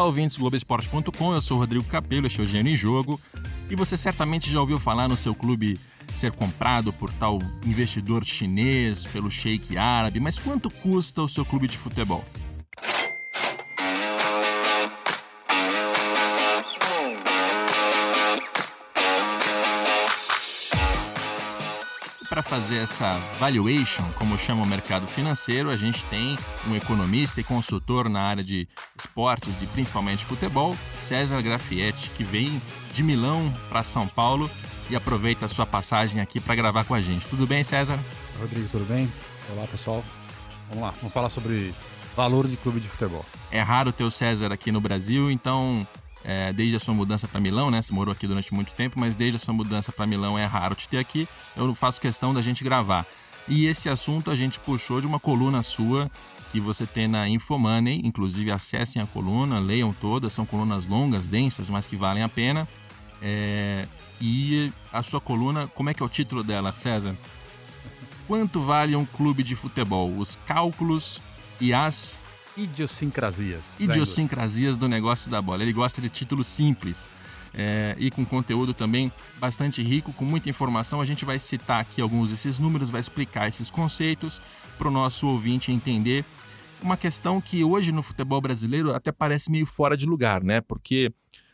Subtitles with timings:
[0.00, 3.20] Olá, ouvintes do Globoesporte.com, eu sou Rodrigo Capello, este é o Gênio em Jogo.
[3.68, 5.78] E você certamente já ouviu falar no seu clube
[6.14, 11.68] ser comprado por tal investidor chinês, pelo sheik árabe, mas quanto custa o seu clube
[11.68, 12.24] de futebol?
[22.40, 27.44] Para fazer essa valuation, como chama o mercado financeiro, a gente tem um economista e
[27.44, 28.66] consultor na área de
[28.98, 32.60] esportes e principalmente futebol, César Grafietti, que vem
[32.94, 34.50] de Milão para São Paulo
[34.88, 37.26] e aproveita a sua passagem aqui para gravar com a gente.
[37.26, 37.98] Tudo bem, César?
[38.40, 39.10] Rodrigo, tudo bem?
[39.52, 40.02] Olá, pessoal.
[40.70, 41.74] Vamos lá, vamos falar sobre
[42.16, 43.24] valor de clube de futebol.
[43.50, 45.86] É raro ter o César aqui no Brasil, então
[46.24, 47.80] é, desde a sua mudança para Milão, né?
[47.80, 50.74] Você morou aqui durante muito tempo, mas desde a sua mudança para Milão é raro
[50.74, 51.28] te ter aqui.
[51.56, 53.06] Eu faço questão da gente gravar.
[53.48, 56.10] E esse assunto a gente puxou de uma coluna sua
[56.52, 58.00] que você tem na Infomoney.
[58.04, 60.32] Inclusive, acessem a coluna, leiam todas.
[60.32, 62.68] São colunas longas, densas, mas que valem a pena.
[63.22, 63.86] É...
[64.20, 67.16] E a sua coluna, como é que é o título dela, César?
[68.26, 70.14] Quanto vale um clube de futebol?
[70.16, 71.22] Os cálculos
[71.60, 72.20] e as
[72.56, 73.78] Idiosincrasias.
[73.78, 75.62] Idiosincrasias do negócio da bola.
[75.62, 77.08] Ele gosta de títulos simples.
[77.52, 81.00] É, e com conteúdo também bastante rico, com muita informação.
[81.00, 84.40] A gente vai citar aqui alguns desses números, vai explicar esses conceitos
[84.78, 86.24] para o nosso ouvinte entender
[86.82, 90.60] uma questão que hoje no futebol brasileiro até parece meio fora de lugar, né?
[90.60, 91.12] Porque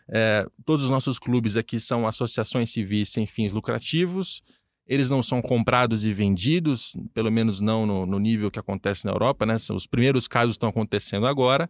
[0.08, 4.42] é, todos os nossos clubes aqui são associações civis sem fins lucrativos,
[4.86, 9.12] eles não são comprados e vendidos, pelo menos não no, no nível que acontece na
[9.12, 9.56] Europa, né?
[9.70, 11.68] Os primeiros casos estão acontecendo agora.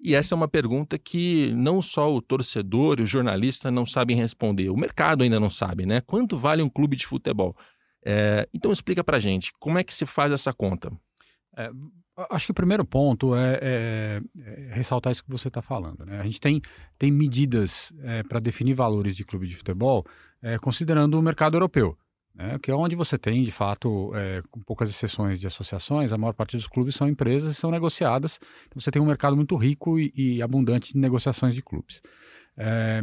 [0.00, 4.16] E essa é uma pergunta que não só o torcedor e o jornalista não sabem
[4.16, 6.00] responder, o mercado ainda não sabe, né?
[6.00, 7.56] Quanto vale um clube de futebol?
[8.04, 10.92] É, então explica pra gente, como é que se faz essa conta?
[11.56, 11.70] É,
[12.30, 16.04] acho que o primeiro ponto é, é, é ressaltar isso que você está falando.
[16.04, 16.20] Né?
[16.20, 16.60] A gente tem,
[16.98, 20.04] tem medidas é, para definir valores de clube de futebol
[20.42, 21.96] é, considerando o mercado europeu
[22.36, 26.18] né, que é onde você tem, de fato, é, com poucas exceções de associações, a
[26.18, 28.38] maior parte dos clubes são empresas e são negociadas.
[28.66, 32.02] Então você tem um mercado muito rico e, e abundante de negociações de clubes.
[32.58, 33.02] É,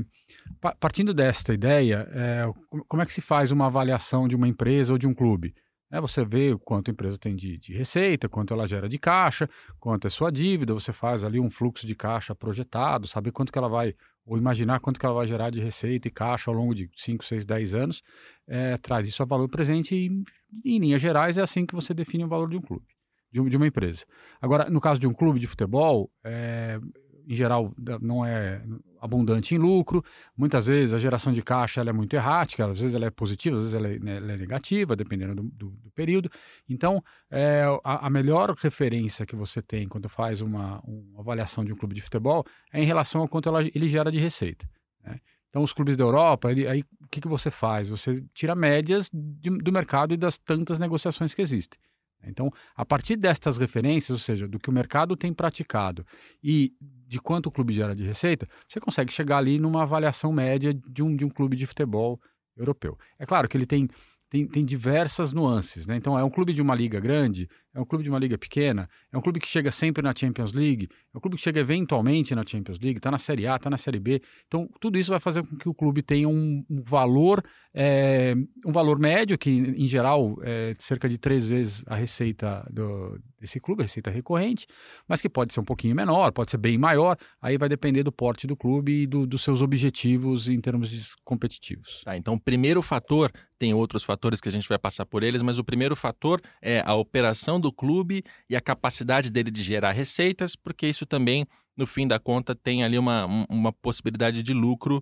[0.80, 2.44] partindo desta ideia, é,
[2.88, 5.56] como é que se faz uma avaliação de uma empresa ou de um clube?
[5.92, 9.48] É, você vê quanto a empresa tem de, de, receita, quanto ela gera de caixa,
[9.80, 13.60] quanto é sua dívida, você faz ali um fluxo de caixa projetado, saber quanto que
[13.60, 13.96] ela vai
[14.26, 17.24] ou imaginar quanto que ela vai gerar de receita e caixa ao longo de 5,
[17.24, 18.02] 6, 10 anos,
[18.48, 20.24] é, traz isso a valor presente e,
[20.66, 22.86] em linhas gerais, é assim que você define o valor de um clube,
[23.32, 24.06] de, de uma empresa.
[24.42, 26.80] Agora, no caso de um clube de futebol, é,
[27.28, 28.64] em geral, não é
[29.04, 30.04] abundante em lucro.
[30.36, 33.58] Muitas vezes a geração de caixa ela é muito errática, às vezes ela é positiva,
[33.58, 36.30] às vezes ela é, né, ela é negativa, dependendo do, do, do período.
[36.70, 41.74] Então, é, a, a, melhor referência que você tem quando faz uma, uma, avaliação de
[41.74, 44.66] um clube de futebol é em relação ao quanto ela, ele gera de receita.
[45.04, 45.20] Né?
[45.50, 47.90] Então, os clubes da Europa, ele, aí o que, que você faz?
[47.90, 51.80] Você tira médias de, do mercado e das tantas negociações que existem.
[52.30, 56.06] Então, a partir destas referências, ou seja, do que o mercado tem praticado
[56.44, 56.74] e
[57.08, 61.04] de quanto o clube gera de receita, você consegue chegar ali numa avaliação média de
[61.04, 62.20] um, de um clube de futebol
[62.56, 62.98] europeu.
[63.20, 63.88] É claro que ele tem
[64.34, 65.96] tem, tem diversas nuances, né?
[65.96, 68.88] Então, é um clube de uma liga grande, é um clube de uma liga pequena,
[69.12, 72.36] é um clube que chega sempre na Champions League, é um clube que chega eventualmente
[72.36, 74.22] na Champions League, está na Série A, está na Série B.
[74.48, 78.36] Então, tudo isso vai fazer com que o clube tenha um, um valor, é,
[78.66, 83.60] um valor médio, que em geral é cerca de três vezes a receita do, desse
[83.60, 84.68] clube, a receita recorrente,
[85.08, 88.12] mas que pode ser um pouquinho menor, pode ser bem maior, aí vai depender do
[88.12, 92.02] porte do clube e do, dos seus objetivos em termos competitivos.
[92.04, 95.58] Tá, então, primeiro fator, tem outros fatores que a gente vai passar por eles, mas
[95.58, 100.56] o primeiro fator é a operação do clube e a capacidade dele de gerar receitas,
[100.56, 105.02] porque isso também, no fim da conta, tem ali uma, uma possibilidade de lucro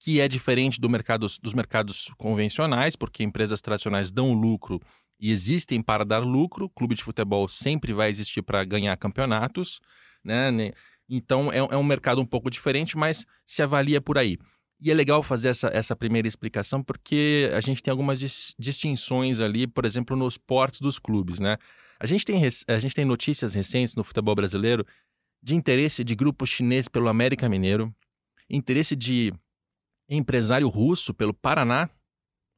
[0.00, 4.80] que é diferente do mercado, dos mercados convencionais, porque empresas tradicionais dão lucro
[5.20, 6.68] e existem para dar lucro.
[6.70, 9.80] Clube de futebol sempre vai existir para ganhar campeonatos,
[10.24, 10.50] né?
[11.08, 14.36] Então é, é, um mercado um pouco diferente, mas se avalia por aí.
[14.80, 19.38] E é legal fazer essa, essa primeira explicação porque a gente tem algumas dis distinções
[19.38, 21.56] ali, por exemplo, nos portes dos clubes, né?
[22.02, 24.84] A gente, tem, a gente tem notícias recentes no futebol brasileiro
[25.40, 27.94] de interesse de grupo chinês pelo América Mineiro,
[28.50, 29.32] interesse de
[30.08, 31.88] empresário russo pelo Paraná,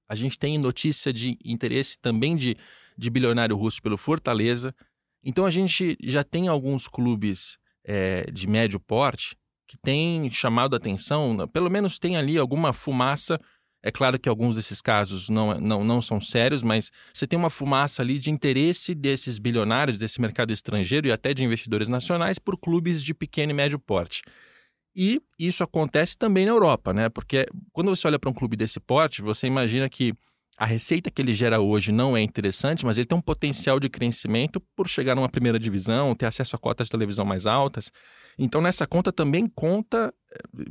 [0.09, 2.57] a gente tem notícia de interesse também de,
[2.97, 4.75] de bilionário russo pelo Fortaleza.
[5.23, 9.37] Então a gente já tem alguns clubes é, de médio porte
[9.69, 13.39] que têm chamado a atenção, pelo menos tem ali alguma fumaça.
[13.87, 17.51] É claro que alguns desses casos não, não, não são sérios, mas você tem uma
[17.51, 22.57] fumaça ali de interesse desses bilionários, desse mercado estrangeiro e até de investidores nacionais por
[22.57, 24.23] clubes de pequeno e médio porte.
[24.97, 27.11] E isso acontece também na Europa, né?
[27.11, 30.15] Porque quando você olha para um clube desse porte, você imagina que
[30.57, 33.91] a receita que ele gera hoje não é interessante, mas ele tem um potencial de
[33.91, 37.93] crescimento por chegar numa primeira divisão, ter acesso a cotas de televisão mais altas.
[38.39, 40.15] Então, nessa conta também conta,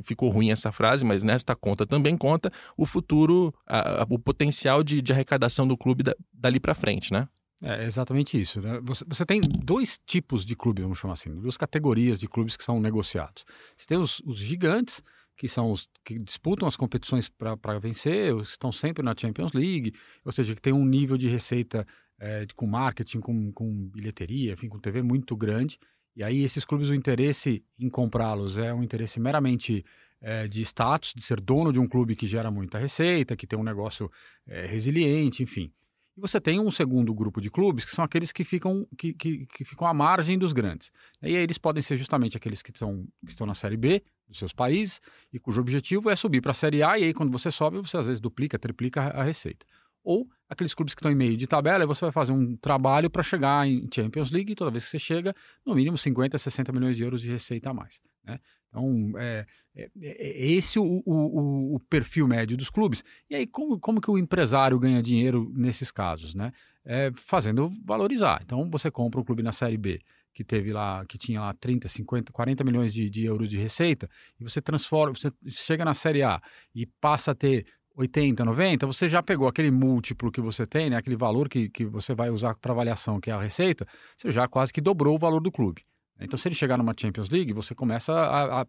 [0.02, 4.82] ficou ruim essa frase, mas nesta conta também conta o futuro, a, a, o potencial
[4.82, 7.28] de, de, arrecadação do clube da, dali para frente, né?
[7.62, 8.60] É exatamente isso.
[8.60, 8.80] Né?
[8.82, 12.64] Você, você, tem dois tipos de clubes, vamos chamar assim, duas categorias de clubes que
[12.64, 13.44] são negociados.
[13.76, 15.02] Você tem os, os gigantes,
[15.36, 19.52] que são os que disputam as competições para vencer, os que estão sempre na Champions
[19.52, 19.94] League,
[20.24, 21.86] ou seja, que tem um nível de receita
[22.18, 25.78] é, com marketing, com, com bilheteria, enfim, com TV muito grande.
[26.16, 29.84] E aí esses clubes, o interesse em comprá-los é um interesse meramente
[30.20, 33.58] é, de status, de ser dono de um clube que gera muita receita, que tem
[33.58, 34.10] um negócio
[34.46, 35.72] é, resiliente, enfim.
[36.16, 39.46] E você tem um segundo grupo de clubes, que são aqueles que ficam, que, que,
[39.46, 40.92] que ficam à margem dos grandes.
[41.20, 44.38] E aí eles podem ser justamente aqueles que, são, que estão na Série B, dos
[44.38, 45.00] seus países
[45.32, 47.96] e cujo objetivo é subir para a Série A, e aí quando você sobe, você
[47.96, 49.66] às vezes duplica, triplica a receita.
[50.04, 53.22] Ou aqueles clubes que estão em meio de tabela, você vai fazer um trabalho para
[53.22, 55.34] chegar em Champions League, e toda vez que você chega,
[55.64, 58.00] no mínimo 50, 60 milhões de euros de receita a mais.
[58.22, 58.38] Né?
[58.68, 63.04] Então, é, é, é esse o, o, o, perfil médio dos clubes.
[63.30, 66.34] E aí, como, como que o empresário ganha dinheiro nesses casos?
[66.34, 66.52] Né?
[66.84, 68.42] É, fazendo valorizar.
[68.44, 70.00] Então, você compra um clube na Série B,
[70.34, 74.10] que teve lá, que tinha lá 30, 50, 40 milhões de, de euros de receita,
[74.38, 76.42] e você transforma, você chega na Série A
[76.74, 77.64] e passa a ter
[77.96, 81.84] 80, 90, você já pegou aquele múltiplo que você tem, né, aquele valor que, que
[81.84, 83.86] você vai usar para avaliação, que é a receita,
[84.16, 85.82] você já quase que dobrou o valor do clube.
[86.20, 88.66] Então, se ele chegar numa Champions League, você começa a, a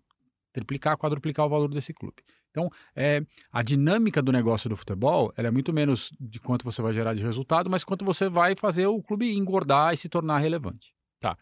[0.54, 2.24] triplicar, quadruplicar o valor desse clube.
[2.50, 6.94] Então, é, a dinâmica do negócio do futebol é muito menos de quanto você vai
[6.94, 10.94] gerar de resultado, mas quanto você vai fazer o clube engordar e se tornar relevante.
[11.20, 11.38] Tá.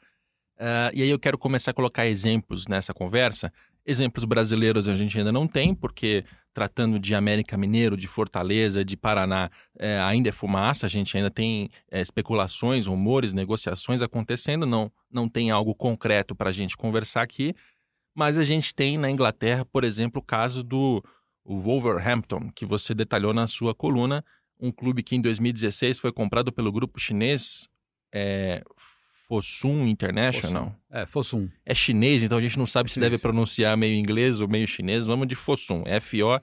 [0.55, 3.51] Uh, e aí eu quero começar a colocar exemplos nessa conversa.
[3.85, 8.95] Exemplos brasileiros a gente ainda não tem, porque tratando de América Mineiro, de Fortaleza, de
[8.95, 14.91] Paraná, é, ainda é fumaça, a gente ainda tem é, especulações, rumores, negociações acontecendo, não,
[15.11, 17.55] não tem algo concreto para a gente conversar aqui,
[18.15, 21.03] mas a gente tem na Inglaterra, por exemplo, o caso do
[21.43, 24.23] Wolverhampton, que você detalhou na sua coluna,
[24.59, 27.67] um clube que em 2016 foi comprado pelo grupo chinês
[28.13, 28.63] é,
[29.27, 30.65] Fosun International?
[30.65, 30.77] Fosun.
[30.89, 31.49] É, Fosun.
[31.65, 34.67] É chinês, então a gente não sabe é se deve pronunciar meio inglês ou meio
[34.67, 35.05] chinês.
[35.05, 36.39] Vamos de Fosun, F-O-S-U-N.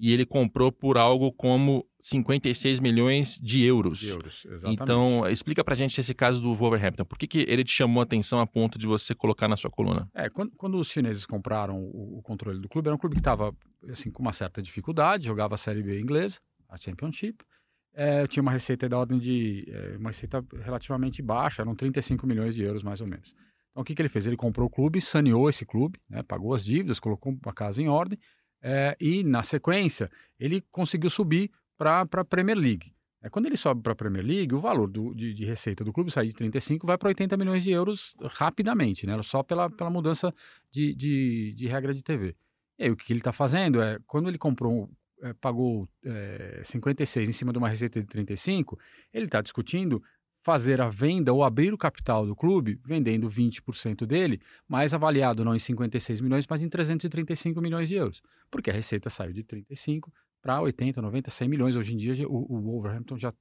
[0.00, 3.98] E ele comprou por algo como 56 milhões de euros.
[3.98, 4.82] De euros, exatamente.
[4.82, 7.04] Então, explica pra gente esse caso do Wolverhampton.
[7.04, 9.70] Por que, que ele te chamou a atenção a ponto de você colocar na sua
[9.70, 10.08] coluna?
[10.14, 13.20] É, quando, quando os chineses compraram o, o, controle do clube, era um clube que
[13.20, 13.54] estava
[13.90, 16.38] assim, com uma certa dificuldade, jogava a Série B inglesa,
[16.68, 17.44] a Championship,
[17.94, 19.64] é, tinha uma receita da ordem de.
[19.68, 23.34] É, uma receita relativamente baixa, eram 35 milhões de euros mais ou menos.
[23.70, 24.26] Então o que, que ele fez?
[24.26, 27.88] Ele comprou o clube, saneou esse clube, né, pagou as dívidas, colocou a casa em
[27.88, 28.18] ordem
[28.62, 32.92] é, e na sequência ele conseguiu subir para a Premier League.
[33.22, 35.92] É, quando ele sobe para a Premier League, o valor do, de, de, receita do
[35.92, 39.90] clube sai de 35 vai para 80 milhões de euros rapidamente, né, só pela, pela
[39.90, 40.32] mudança
[40.70, 42.36] de, de, de regra de TV.
[42.78, 44.88] E aí, o que ele está fazendo é, quando ele comprou
[45.22, 48.78] é, pagou é, 56 em cima de uma receita de 35,
[49.12, 50.02] ele está discutindo
[50.42, 55.54] fazer a venda ou abrir o capital do clube, vendendo 20% dele, mas avaliado não
[55.54, 58.22] em 56 milhões, mas em 335 milhões de euros.
[58.50, 61.76] Porque a receita saiu de 35 para 80, 90, 100 milhões.
[61.76, 63.32] Hoje em dia o, o Wolverhampton já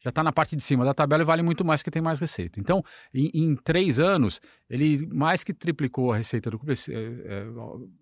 [0.00, 2.18] já está na parte de cima da tabela e vale muito mais que tem mais
[2.18, 2.58] receita.
[2.58, 2.82] Então,
[3.12, 7.44] em, em, três anos, ele mais que triplicou a receita do clube, é, é,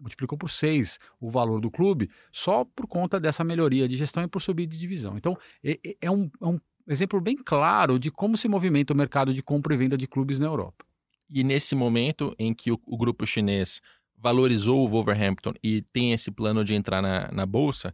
[0.00, 4.28] multiplicou por seis o valor do clube, só por conta dessa melhoria de gestão e
[4.28, 5.16] por subir de divisão.
[5.16, 9.32] Então, é, é, um, é um exemplo bem claro de como se movimenta o mercado
[9.32, 10.84] de compra e venda de clubes na Europa.
[11.28, 13.80] E nesse momento em que o, o grupo chinês
[14.22, 17.92] valorizou o Wolverhampton e tem esse plano de entrar na, na bolsa,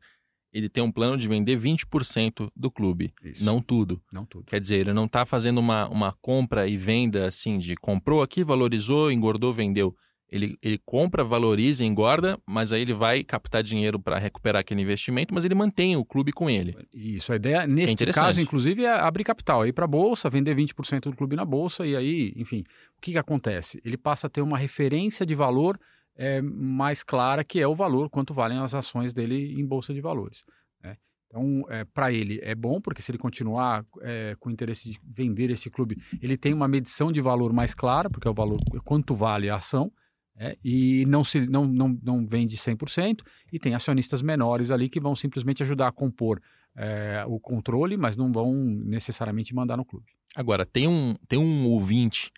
[0.52, 3.44] ele tem um plano de vender 20% do clube, Isso.
[3.44, 4.00] não tudo.
[4.12, 4.44] Não tudo.
[4.46, 8.42] Quer dizer, ele não está fazendo uma, uma compra e venda assim de comprou aqui,
[8.42, 9.94] valorizou, engordou, vendeu.
[10.30, 15.32] Ele, ele compra, valoriza, engorda, mas aí ele vai captar dinheiro para recuperar aquele investimento,
[15.32, 16.76] mas ele mantém o clube com ele.
[16.92, 20.54] Isso, a ideia, neste é caso, inclusive, é abrir capital, ir para a Bolsa, vender
[20.54, 22.62] 20% do clube na Bolsa, e aí, enfim,
[22.98, 23.80] o que, que acontece?
[23.82, 25.80] Ele passa a ter uma referência de valor
[26.18, 30.00] é, mais clara, que é o valor, quanto valem as ações dele em bolsa de
[30.00, 30.44] valores.
[30.82, 30.96] Né?
[31.26, 35.48] Então, é, para ele é bom, porque se ele continuar é, com interesse de vender
[35.50, 39.14] esse clube, ele tem uma medição de valor mais clara, porque é o valor, quanto
[39.14, 39.92] vale a ação,
[40.36, 43.22] é, e não, se, não, não, não vende 100%,
[43.52, 46.42] e tem acionistas menores ali que vão simplesmente ajudar a compor
[46.76, 50.06] é, o controle, mas não vão necessariamente mandar no clube.
[50.36, 52.30] Agora, tem um, tem um ouvinte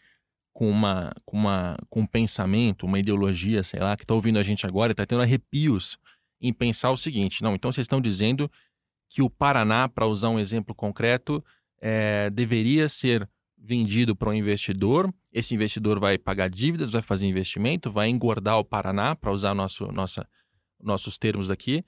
[0.60, 4.42] com, uma, com, uma, com um pensamento, uma ideologia, sei lá, que está ouvindo a
[4.42, 5.96] gente agora e está tendo arrepios
[6.38, 8.50] em pensar o seguinte: não, então vocês estão dizendo
[9.08, 11.42] que o Paraná, para usar um exemplo concreto,
[11.80, 13.26] é, deveria ser
[13.56, 15.10] vendido para um investidor.
[15.32, 19.90] Esse investidor vai pagar dívidas, vai fazer investimento, vai engordar o Paraná, para usar nosso,
[19.90, 20.28] nossa,
[20.78, 21.82] nossos termos aqui,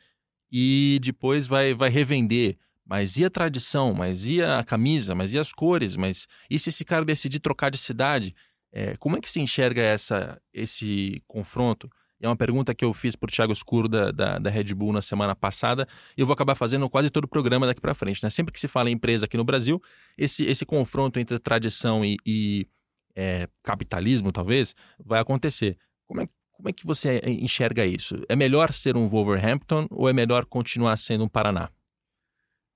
[0.50, 2.56] e depois vai, vai revender.
[2.86, 3.92] Mas e a tradição?
[3.92, 5.14] Mas e a camisa?
[5.14, 5.94] Mas e as cores?
[5.94, 8.34] Mas e se esse cara decidir trocar de cidade?
[8.72, 11.90] É, como é que se enxerga essa, esse confronto?
[12.20, 15.02] É uma pergunta que eu fiz o Thiago Escuro da, da, da, Red Bull na
[15.02, 18.22] semana passada e eu vou acabar fazendo quase todo o programa daqui para frente.
[18.22, 18.30] Né?
[18.30, 19.82] Sempre que se fala em empresa aqui no Brasil,
[20.16, 22.68] esse, esse confronto entre tradição e, e
[23.16, 24.74] é, capitalismo, talvez,
[25.04, 25.76] vai acontecer.
[26.06, 28.22] Como é, como é que você enxerga isso?
[28.28, 31.70] É melhor ser um Wolverhampton ou é melhor continuar sendo um Paraná?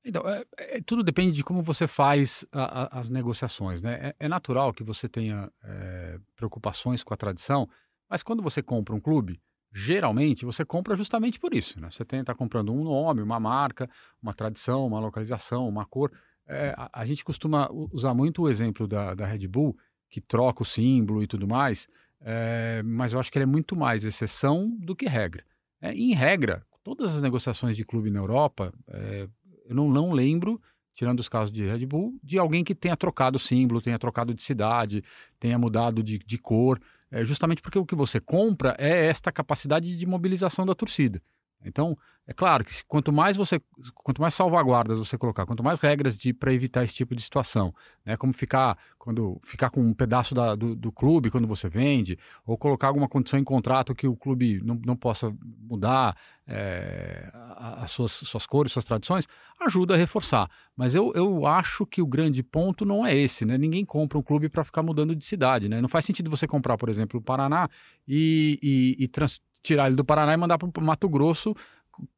[0.06, 3.82] Então, é, é, tudo depende de como você faz a, a, as negociações.
[3.82, 4.14] Né?
[4.20, 7.68] É, é natural que você tenha é, preocupações com a tradição,
[8.08, 9.40] mas quando você compra um clube,
[9.72, 11.80] geralmente você compra justamente por isso.
[11.80, 11.90] Né?
[11.90, 13.90] Você está comprando um nome, uma marca,
[14.22, 16.12] uma tradição, uma localização, uma cor.
[16.46, 19.76] É, a, a, gente costuma usar muito o exemplo da, da, Red Bull,
[20.08, 21.88] que troca o símbolo e tudo mais,
[22.20, 25.44] é, mas eu acho que ele é muito mais exceção do que regra.
[25.82, 29.28] Em regra, todas as negociações de clube na Europa, é,
[29.68, 30.60] eu não, não lembro
[30.94, 34.42] tirando os casos de Red Bull, de alguém que tenha trocado símbolo, tenha trocado de
[34.42, 35.04] cidade,
[35.38, 36.80] tenha mudado de, de cor
[37.10, 41.22] é justamente porque o que você compra é esta capacidade de mobilização da torcida.
[41.64, 41.96] Então,
[42.28, 43.60] é claro que quanto mais você,
[43.94, 47.72] quanto mais salvaguardas você colocar, quanto mais regras de para evitar esse tipo de situação,
[48.04, 52.18] né, como ficar quando ficar com um pedaço da, do, do, clube quando você vende,
[52.44, 57.92] ou colocar alguma condição em contrato que o clube não, não possa mudar é, as
[57.92, 59.28] suas, suas cores, suas tradições,
[59.60, 60.50] ajuda a reforçar.
[60.76, 63.56] Mas eu, eu acho que o grande ponto não é esse, né?
[63.56, 65.80] Ninguém compra um clube para ficar mudando de cidade, né?
[65.80, 67.68] Não faz sentido você comprar, por exemplo, o Paraná
[68.08, 71.54] e, e, e trans, tirar ele do Paraná e mandar para o Mato Grosso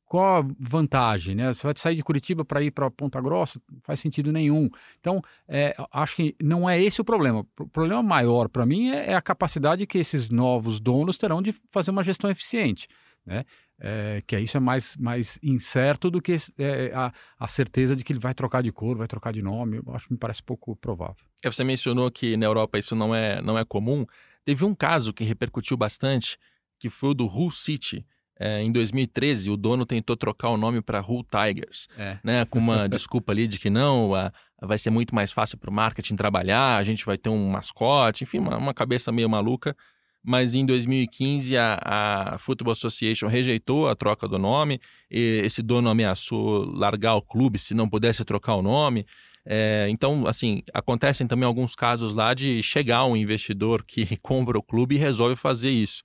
[0.09, 1.53] qual a vantagem, né?
[1.53, 3.61] Você vai sair de Curitiba para ir para Ponta Grossa?
[3.71, 4.71] Não faz sentido nenhum.
[4.99, 7.47] Então, é, acho que não é esse o problema.
[7.61, 11.55] O problema maior para mim é, é, a capacidade que esses novos donos terão de
[11.71, 12.89] fazer uma gestão eficiente,
[13.25, 13.45] né?
[13.81, 18.13] É, que isso é mais, mais incerto do que é, a, a, certeza de que
[18.13, 19.77] ele vai trocar de cor, vai trocar de nome.
[19.77, 21.25] Eu acho que me parece pouco provável.
[21.45, 24.05] É, você mencionou que na Europa isso não é, não é comum.
[24.45, 26.39] Teve um caso que repercutiu bastante,
[26.77, 28.05] que foi o do Hull City
[28.39, 32.19] é, em 2013, o dono tentou trocar o nome para Hull Tigers, é.
[32.23, 35.71] né, com uma desculpa ali de que não, a, vai ser muito mais fácil para
[35.71, 39.77] o marketing trabalhar, a gente vai ter um mascote, enfim, uma, uma cabeça meio maluca.
[40.23, 44.81] Mas em 2015 a, a, Football Association rejeitou a troca do nome,
[45.11, 49.07] esse dono ameaçou largar o clube se não pudesse trocar o nome.
[49.47, 54.63] É, então, assim, acontecem também alguns casos lá de chegar um investidor que compra o
[54.63, 56.03] clube e resolve fazer isso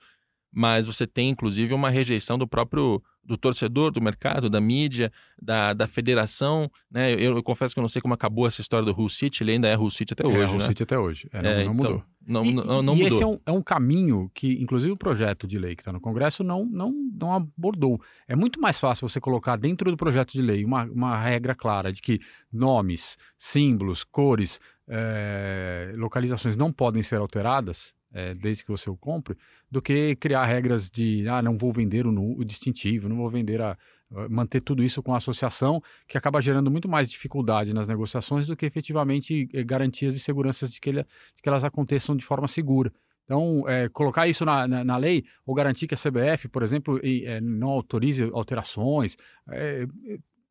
[0.54, 5.74] mas você tem inclusive uma rejeição do próprio do torcedor, do mercado, da mídia, da,
[5.74, 7.14] da federação, né?
[7.14, 9.54] Eu, eu, confesso que eu não sei como acabou essa história do Hull City, ele
[9.54, 10.66] ainda é Hull City até hoje, é, Hull né?
[10.66, 11.92] City até hoje, é, não, é, não, mudou.
[11.94, 13.08] Então, não, e, não, não e mudou.
[13.08, 16.02] esse é um, é um, caminho que, inclusive, o projeto de lei que está no
[16.02, 18.02] Congresso não, não, não abordou.
[18.28, 21.94] É muito mais fácil você colocar dentro do projeto de lei uma, uma regra clara
[21.94, 22.20] de que
[22.52, 29.36] nomes, símbolos, cores, é, localizações não podem ser alteradas é, desde que você o compre,
[29.70, 33.62] do que criar regras de, ah, não vou vender o, o distintivo, não vou vender
[33.62, 33.78] a,
[34.30, 38.56] manter tudo isso com a associação, que acaba gerando muito mais dificuldade nas negociações do
[38.56, 42.48] que efetivamente eh, garantias e seguranças de que, ele, de que elas aconteçam de forma
[42.48, 42.94] segura.
[43.26, 47.00] Então, é, colocar isso na, na, na, lei, ou garantir que a CBF, por exemplo,
[47.04, 49.18] e, é, não autorize alterações,
[49.50, 49.88] é,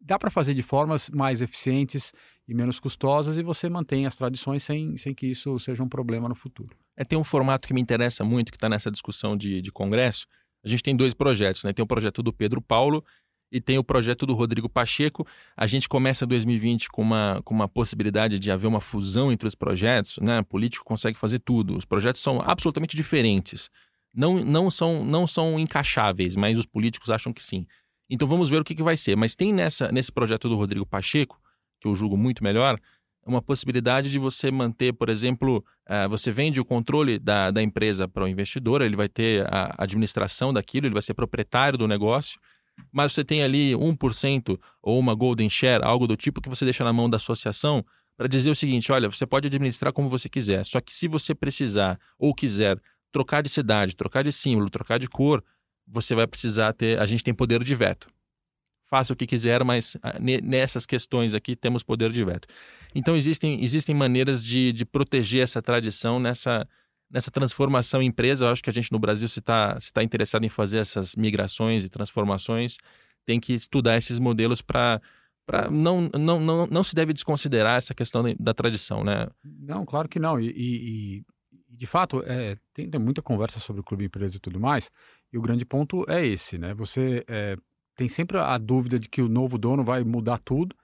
[0.01, 2.13] dá para fazer de formas mais eficientes
[2.49, 6.29] e menos custosas e você mantém as tradições sem, sem que isso seja um problema
[6.29, 6.75] no futuro.
[6.97, 10.27] É, tem um formato que me interessa muito, que está nessa discussão de, de congresso.
[10.65, 11.73] A gente tem dois projetos, né?
[11.73, 13.05] Tem o projeto do Pedro Paulo
[13.51, 15.27] e tem o projeto do Rodrigo Pacheco.
[15.57, 19.55] A gente começa 2020 com uma, com uma possibilidade de haver uma fusão entre os
[19.55, 20.41] projetos, né?
[20.41, 21.77] O político consegue fazer tudo.
[21.77, 23.71] Os projetos são absolutamente diferentes.
[24.15, 27.67] Não, não, são, não são encaixáveis, mas os políticos acham que sim.
[28.09, 29.17] Então vamos ver o que, que vai ser.
[29.17, 31.41] Mas tem nessa, nesse projeto do Rodrigo Pacheco,
[31.81, 32.79] que eu julgo muito melhor,
[33.25, 38.09] uma possibilidade de você manter, por exemplo, uh, você vende o controle da, da empresa
[38.09, 42.41] para o investidor, ele vai ter a administração daquilo, ele vai ser proprietário do negócio,
[42.91, 46.85] mas você tem ali 1% ou uma golden share, algo do tipo que você deixa
[46.85, 47.85] na mão da associação
[48.17, 51.35] para dizer o seguinte: olha, você pode administrar como você quiser, só que se você
[51.35, 55.45] precisar ou quiser trocar de cidade, trocar de símbolo, trocar de cor,
[55.87, 56.99] você vai precisar ter.
[56.99, 58.09] A gente tem poder de veto.
[58.89, 62.47] Faça o que quiser, mas ah, nessas questões aqui temos poder de veto.
[62.95, 66.69] Então existem, existem maneiras de, de proteger essa tradição nessa,
[67.11, 68.47] nessa transformação em empresa.
[68.47, 71.15] Eu acho que a gente no Brasil, se está se tá interessado em fazer essas
[71.17, 72.77] migrações e transformações,
[73.25, 75.01] tem que estudar esses modelos para
[75.45, 79.27] para não, não, não, não se deve desconsiderar essa questão da tradição, né?
[79.43, 80.39] Não, claro que não.
[80.39, 81.25] E, e, e
[81.69, 84.91] de fato, é, tem, tem, muita conversa sobre o clube empresa e tudo mais.
[85.33, 86.73] E o grande ponto é esse, né?
[86.75, 87.57] Você é,
[87.97, 90.77] tem sempre a dúvida de que o novo dono vai mudar tudo.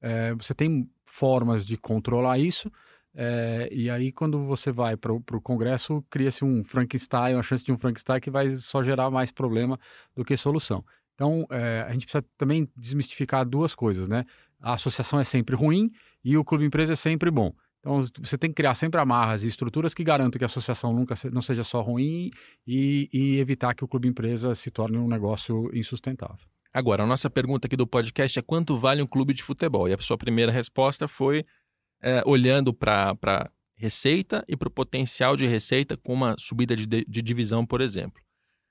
[0.00, 2.70] É, você tem formas de controlar isso.
[3.14, 7.72] É, e aí, quando você vai para o Congresso, cria-se um Frankenstein, uma chance de
[7.72, 9.80] um Frankenstein que vai só gerar mais problema
[10.14, 10.84] do que solução.
[11.14, 14.26] Então, é, a gente precisa também desmistificar duas coisas, né?
[14.60, 15.90] A associação é sempre ruim
[16.22, 17.54] e o clube empresa é sempre bom.
[17.80, 21.14] Então, você tem que criar sempre amarras e estruturas que garantam que a associação nunca
[21.32, 22.30] não seja só ruim
[22.66, 26.46] e, e evitar que o clube empresa se torne um negócio insustentável.
[26.76, 29.88] Agora, a nossa pergunta aqui do podcast é quanto vale um clube de futebol?
[29.88, 31.42] E a sua primeira resposta foi
[32.02, 37.22] é, olhando para receita e para o potencial de receita com uma subida de, de
[37.22, 38.22] divisão, por exemplo.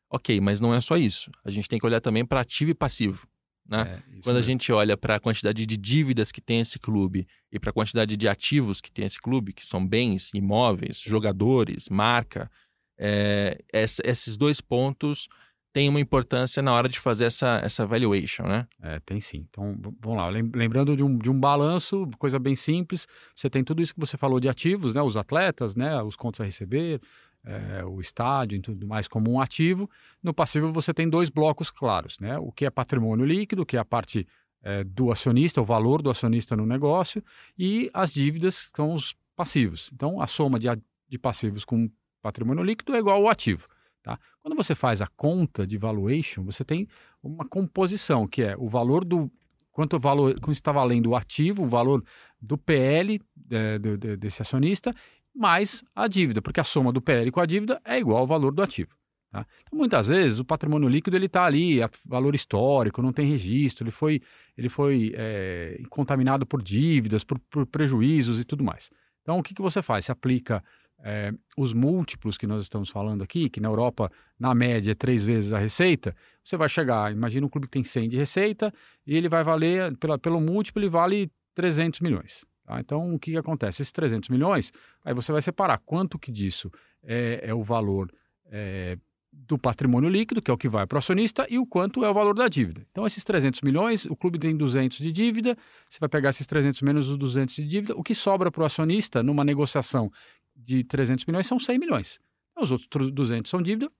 [0.07, 1.31] Ok, mas não é só isso.
[1.43, 3.27] A gente tem que olhar também para ativo e passivo.
[3.67, 4.00] Né?
[4.07, 7.59] É, Quando a gente olha para a quantidade de dívidas que tem esse clube e
[7.59, 12.51] para a quantidade de ativos que tem esse clube, que são bens, imóveis, jogadores, marca,
[13.00, 15.27] é, esses dois pontos
[15.75, 18.65] têm uma importância na hora de fazer essa, essa valuation, né?
[18.82, 19.46] É, tem sim.
[19.50, 20.29] Então, vamos lá.
[20.29, 23.05] Lembrando de um, de um balanço, coisa bem simples,
[23.36, 25.01] você tem tudo isso que você falou de ativos, né?
[25.01, 26.01] Os atletas, né?
[26.01, 27.01] Os contos a receber,
[27.44, 29.89] é, o estádio e tudo mais como um ativo.
[30.24, 32.38] No passivo você tem dois blocos claros, né?
[32.38, 34.25] O que é patrimônio líquido, que é a parte
[34.63, 37.22] é, do acionista, o valor do acionista no negócio,
[37.60, 39.89] e as dívidas são os passivos.
[39.94, 40.70] Então a soma de,
[41.10, 41.89] de passivos com
[42.22, 43.67] patrimônio líquido é igual ao ativo.
[44.05, 44.19] Tá?
[44.39, 46.88] Quando você faz a conta de valuation, você tem
[47.24, 49.31] uma composição, que é o valor do.
[49.71, 52.01] Quanto valor quanto está valendo o ativo, o valor
[52.39, 54.93] do PL é, do, desse acionista
[55.36, 58.53] mais a dívida, porque a soma do PL com a dívida é igual ao valor
[58.53, 58.95] do ativo.
[59.30, 59.45] Tá?
[59.63, 63.84] Então, muitas vezes, o patrimônio líquido ele está ali, a valor histórico, não tem registro,
[63.84, 64.21] ele foi,
[64.58, 68.89] ele foi é, contaminado por dívidas, por, por, prejuízos e tudo mais.
[69.23, 70.06] Então, o que, que você faz?
[70.06, 70.63] Você aplica
[71.03, 75.25] é, os múltiplos que nós estamos falando aqui, que na Europa, na média, é três
[75.25, 78.73] vezes a receita, você vai chegar, imagina um clube que tem 100 de receita,
[79.05, 82.45] e ele vai valer, pela, pelo múltiplo, ele vale 300 milhões.
[82.65, 82.79] Tá?
[82.79, 83.81] Então, o que, que, acontece?
[83.81, 84.71] Esses 300 milhões,
[85.03, 86.71] aí você vai separar quanto que disso
[87.03, 88.12] é, é o valor
[88.47, 88.97] é,
[89.31, 92.10] do patrimônio líquido, que é o que vai para o acionista, e o quanto é
[92.10, 92.86] o valor da dívida.
[92.89, 95.58] Então, esses 300 milhões, o clube tem 200 de dívida,
[95.89, 98.65] você vai pegar esses 300 menos os 200 de dívida, o que sobra para o
[98.65, 100.12] acionista numa negociação
[100.56, 102.20] de 300 milhões são 100 milhões.
[102.58, 103.91] Os outros 200 são dívida,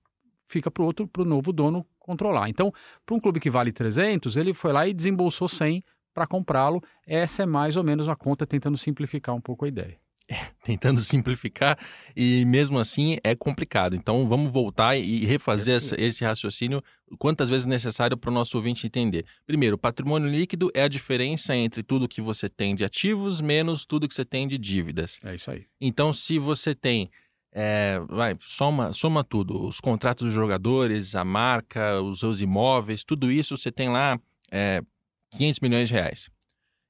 [0.46, 2.48] fica para o outro, para o novo dono controlar.
[2.48, 2.72] Então,
[3.04, 6.82] para um clube que vale 300, ele foi lá e desembolsou 100 para comprá-lo.
[7.06, 9.98] Essa é mais ou menos a conta tentando simplificar um pouco a ideia.
[10.64, 11.78] tentando simplificar
[12.16, 13.94] e mesmo assim é complicado.
[13.94, 16.82] Então vamos voltar e refazer essa, esse raciocínio
[17.18, 19.24] quantas vezes necessário para o nosso ouvinte entender.
[19.46, 24.08] Primeiro, patrimônio líquido é a diferença entre tudo que você tem de ativos menos tudo
[24.08, 25.18] que você tem de dívidas.
[25.24, 25.66] É isso aí.
[25.80, 27.10] Então, se você tem
[27.52, 33.30] é, vai, soma, soma tudo, os contratos dos jogadores, a marca, os seus imóveis, tudo
[33.30, 34.82] isso você tem lá é,
[35.30, 36.30] 500 milhões de reais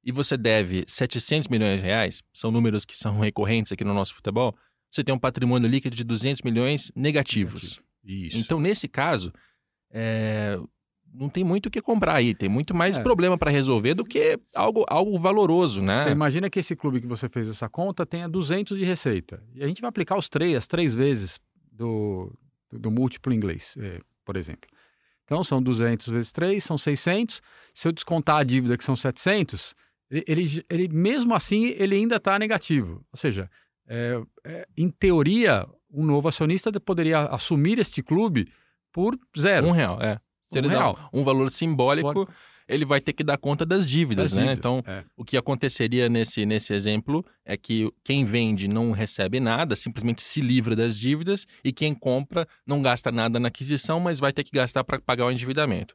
[0.07, 4.15] e você deve 700 milhões de reais, são números que são recorrentes aqui no nosso
[4.15, 4.57] futebol,
[4.91, 7.63] você tem um patrimônio líquido de 200 milhões negativos.
[7.63, 7.87] Negativo.
[8.05, 8.39] Isso.
[8.39, 9.33] Então, nesse caso,
[9.99, 10.59] é...
[11.15, 13.03] não tem muito o que comprar aí, tem muito mais é.
[13.03, 16.03] problema para resolver do que algo, algo valoroso, né?
[16.03, 19.65] Você imagina que esse clube que você fez essa conta tenha 200 de receita, e
[19.65, 21.41] a gente vai aplicar os três, as três vezes
[21.73, 22.31] do,
[22.71, 24.69] do, do múltiplo inglês, é, por exemplo.
[25.25, 27.43] Então, são 200 vezes 3, são 600.
[27.75, 29.75] Se eu descontar a dívida, que são 700,
[30.09, 33.05] ele, ele, ele mesmo assim, ele ainda está negativo.
[33.13, 33.51] Ou seja,
[33.89, 38.49] é, é, em teoria, um novo acionista poderia assumir este clube
[38.97, 39.67] por zero.
[39.67, 40.19] Um real, é.
[40.47, 40.99] Se um ele real.
[41.13, 42.33] um valor simbólico, simbólico,
[42.67, 44.55] ele vai ter que dar conta das dívidas, das né?
[44.55, 45.05] Dívidas, então, é.
[45.15, 50.41] o que aconteceria nesse, nesse exemplo é que quem vende não recebe nada, simplesmente se
[50.41, 54.51] livra das dívidas, e quem compra não gasta nada na aquisição, mas vai ter que
[54.51, 55.95] gastar para pagar o endividamento.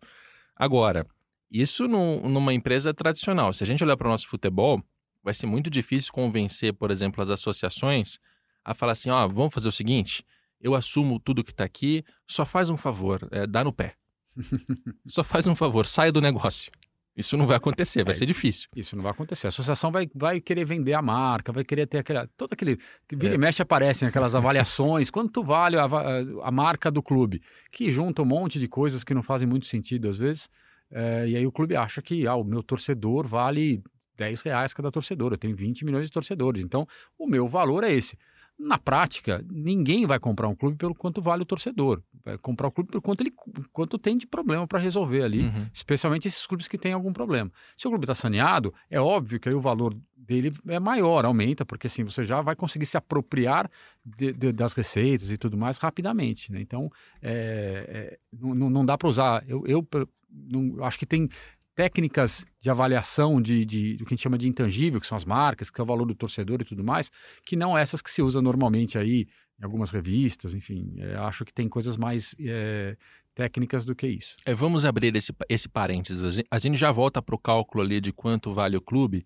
[0.55, 1.07] Agora,
[1.49, 3.51] isso no, numa empresa tradicional.
[3.51, 4.79] Se a gente olhar para o nosso futebol,
[5.23, 8.19] vai ser muito difícil convencer, por exemplo, as associações
[8.63, 10.23] a falar assim: ó, oh, vamos fazer o seguinte,
[10.61, 13.95] eu assumo tudo que está aqui, só faz um favor, é, dá no pé.
[15.05, 16.71] só faz um favor, saia do negócio.
[17.15, 18.69] Isso não vai acontecer, vai é, ser difícil.
[18.73, 19.47] Isso não vai acontecer.
[19.47, 22.25] A associação vai, vai querer vender a marca, vai querer ter aquela.
[22.37, 22.77] Todo aquele.
[23.07, 23.35] Que vira é.
[23.35, 25.11] e mexe aparecem aquelas avaliações.
[25.11, 27.41] Quanto vale a, a, marca do clube?
[27.69, 30.49] Que junta um monte de coisas que não fazem muito sentido às vezes.
[30.89, 33.83] É, e aí o clube acha que ah, o meu torcedor vale
[34.17, 37.91] 10 reais cada torcedor, eu tenho 20 milhões de torcedores, então o meu valor é
[37.91, 38.17] esse.
[38.63, 41.99] Na prática, ninguém vai comprar um clube pelo quanto vale o torcedor.
[42.23, 43.33] Vai comprar o clube pelo quanto ele
[43.73, 45.65] quanto tem de problema para resolver ali, uhum.
[45.73, 47.51] especialmente esses clubes que têm algum problema.
[47.75, 51.65] Se o clube está saneado, é óbvio que aí o valor dele é maior, aumenta,
[51.65, 53.67] porque assim você já vai conseguir se apropriar
[54.05, 56.51] de, de, das receitas e tudo mais rapidamente.
[56.51, 56.61] Né?
[56.61, 59.43] Então, é, é, não, não dá para usar.
[59.47, 59.87] Eu, eu
[60.29, 61.27] não, acho que tem
[61.75, 65.25] técnicas de avaliação de, de, do que a gente chama de intangível, que são as
[65.25, 67.11] marcas, que é o valor do torcedor e tudo mais,
[67.45, 69.27] que não essas que se usa normalmente aí
[69.59, 70.95] em algumas revistas, enfim.
[70.97, 72.97] É, acho que tem coisas mais é,
[73.35, 74.35] técnicas do que isso.
[74.45, 76.43] É, vamos abrir esse, esse parênteses.
[76.49, 79.25] A gente já volta para o cálculo ali de quanto vale o clube,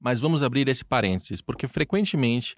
[0.00, 2.56] mas vamos abrir esse parênteses, porque frequentemente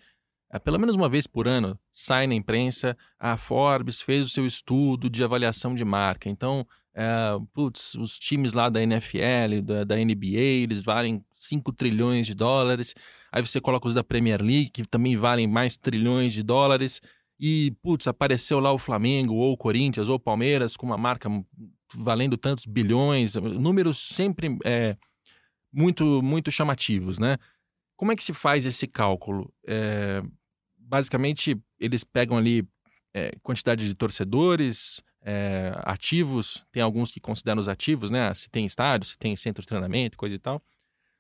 [0.55, 4.47] é, pelo menos uma vez por ano, sai na imprensa, a Forbes fez o seu
[4.47, 6.29] estudo de avaliação de marca.
[6.29, 12.27] Então, é, putz, os times lá da NFL, da, da, NBA, eles valem 5 trilhões
[12.27, 12.95] de dólares.
[13.33, 17.01] Aí você coloca os da Premier League, que também valem mais trilhões de dólares.
[17.39, 21.29] E, putz, apareceu lá o Flamengo, ou o Corinthians, ou o Palmeiras, com uma marca
[21.93, 23.35] valendo tantos bilhões.
[23.35, 24.97] Números sempre é,
[25.73, 27.39] muito, muito chamativos, né?
[27.97, 29.53] Como é que se faz esse cálculo?
[29.67, 30.23] É,
[30.77, 32.67] basicamente, eles pegam ali
[33.13, 38.33] é, quantidade de torcedores, é, ativos, tem alguns que consideram os ativos, né?
[38.35, 40.63] Se tem estádio, se tem centro de treinamento, coisa e tal.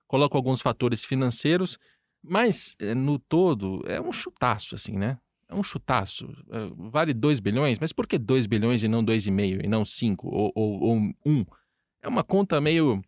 [0.06, 1.78] Colocam alguns fatores financeiros,
[2.22, 5.18] mas é, no todo é um chutaço, assim, né?
[5.48, 6.28] É um chutaço.
[6.50, 10.28] É, vale 2 bilhões, mas por que 2 bilhões e não 2,5 e não 5
[10.28, 11.14] ou, ou, ou 1?
[11.24, 11.44] Um?
[12.02, 13.02] É uma conta meio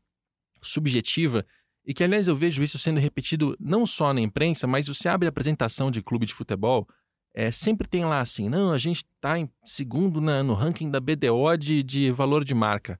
[0.62, 1.44] subjetiva
[1.84, 5.28] e que, aliás, eu vejo isso sendo repetido não só na imprensa, mas você abre
[5.28, 6.88] a apresentação de clube de futebol,
[7.36, 10.98] é, sempre tem lá assim, não, a gente está em segundo na, no ranking da
[10.98, 12.98] BDO de, de valor de marca.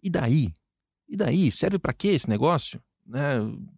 [0.00, 0.54] E daí?
[1.08, 1.50] E daí?
[1.50, 2.80] Serve para quê esse negócio?
[3.04, 3.34] Né?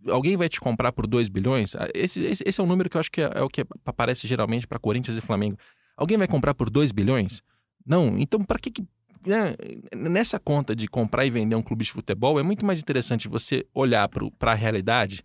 [0.07, 1.75] Alguém vai te comprar por 2 bilhões?
[1.75, 3.65] Ah, esse, esse, esse, é o número que eu acho que é, é o que
[3.87, 5.59] aparece geralmente para Corinthians e Flamengo.
[5.97, 7.43] Alguém vai comprar por 2 bilhões?
[7.85, 8.19] Não.
[8.19, 8.85] Então, para que, que
[9.25, 9.55] né?
[9.97, 13.67] nessa conta de comprar e vender um clube de futebol, é muito mais interessante você
[13.73, 14.07] olhar
[14.39, 15.25] para a realidade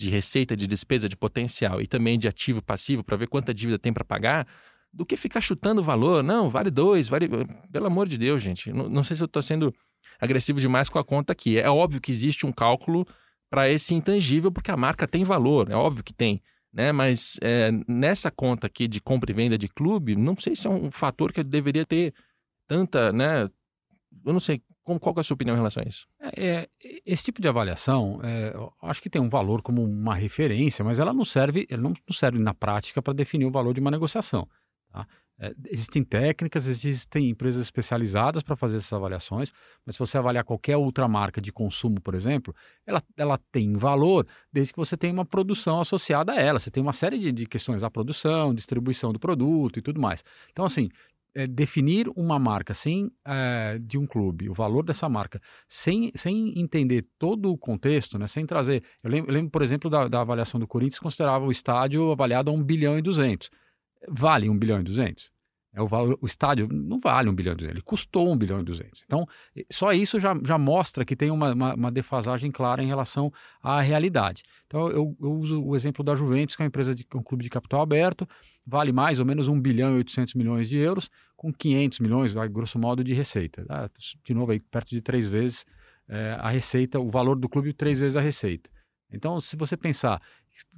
[0.00, 3.78] de receita, de despesa, de potencial e também de ativo passivo para ver quanta dívida
[3.78, 4.46] tem para pagar,
[4.90, 6.22] do que ficar chutando o valor.
[6.24, 7.28] Não, vale dois, vale.
[7.70, 8.72] Pelo amor de Deus, gente.
[8.72, 9.74] Não, não sei se eu estou sendo
[10.18, 11.58] agressivo demais com a conta aqui.
[11.58, 13.06] É óbvio que existe um cálculo
[13.50, 16.40] para esse intangível, porque a marca tem valor, é óbvio que tem.
[16.72, 16.92] Né?
[16.92, 20.70] Mas é, nessa conta aqui de compra e venda de clube, não sei se é
[20.70, 22.14] um fator que deveria ter
[22.66, 23.50] tanta, né?
[24.24, 26.08] Eu não sei como, qual é a sua opinião em relação a isso?
[26.20, 26.68] É, é
[27.06, 31.12] esse tipo de avaliação, é, acho que tem um valor como uma referência, mas ela
[31.12, 34.48] não serve, ela não, serve na prática para definir o valor de uma negociação.
[34.92, 35.06] Tá?
[35.38, 39.52] É, existem técnicas, existem empresas especializadas para fazer essas avaliações,
[39.86, 44.26] mas se você avaliar qualquer outra marca de consumo, por exemplo, ela, ela tem valor
[44.52, 46.58] desde que você tenha uma produção associada a ela.
[46.58, 50.24] Você tem uma série de, de questões, a produção, distribuição do produto e tudo mais.
[50.50, 50.90] Então, assim,
[51.34, 56.58] é, definir uma marca sem é, de um clube, o valor dessa marca, sem, sem
[56.58, 58.82] entender todo o contexto, né, sem trazer.
[59.02, 62.50] Eu lembro, eu lembro por exemplo, da, da, avaliação do Corinthians, considerava o estádio avaliado
[62.50, 63.50] a 1 bilhão e 200.
[64.08, 65.30] Vale 1 bilhão e 200?
[65.72, 68.60] É o, valor, o estádio não vale 1 bilhão e 200, ele custou 1 bilhão
[68.60, 69.04] e 200.
[69.06, 69.26] Então,
[69.70, 73.80] só isso já, já mostra que tem uma, uma, uma defasagem clara em relação à
[73.80, 74.42] realidade.
[74.66, 77.44] Então, eu, eu, uso o exemplo da Juventus, que é uma empresa de um clube
[77.44, 78.28] de capital aberto,
[78.66, 82.48] vale mais ou menos 1 bilhão e 800 milhões de euros, com 500 milhões, vai,
[82.48, 83.64] grosso modo, de receita.
[83.68, 83.88] Ah,
[84.24, 85.64] de novo, aí, perto de três vezes
[86.08, 88.68] é, a receita, o valor do clube, três vezes a receita.
[89.12, 90.20] Então, se você pensar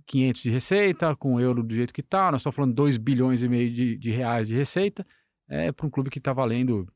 [0.07, 3.43] 500 de receita, com o euro do jeito que está, nós estamos falando 2 bilhões
[3.43, 5.07] e meio de, de reais de receita,
[5.49, 6.89] é para um clube que está valendo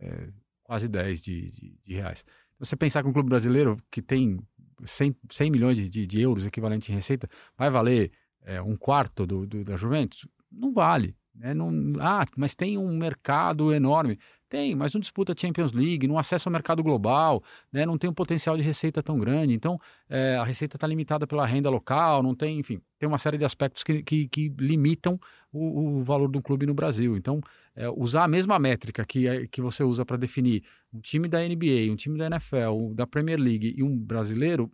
[0.00, 0.28] é,
[0.62, 2.24] quase 10 de, de, de, reais.
[2.58, 4.38] Você pensar que um clube brasileiro que tem
[4.84, 9.46] 100, 100 milhões de, de, euros equivalente em receita vai valer é, um quarto do,
[9.46, 10.26] do, da Juventus?
[10.50, 11.16] Não vale.
[11.34, 11.54] Né?
[11.54, 14.18] Não, ah, mas tem um mercado enorme.
[14.52, 17.86] Tem, mas não disputa Champions League, não acessa o mercado global, né?
[17.86, 19.54] não tem um potencial de receita tão grande.
[19.54, 23.38] Então, é, a receita está limitada pela renda local, não tem, enfim, tem uma série
[23.38, 25.18] de aspectos que, que, que limitam
[25.50, 27.16] o, o, valor do clube no Brasil.
[27.16, 27.40] Então,
[27.74, 30.62] é, usar a mesma métrica que, é, que você usa para definir
[30.92, 34.70] um time da NBA, um time da NFL, da Premier League e um brasileiro,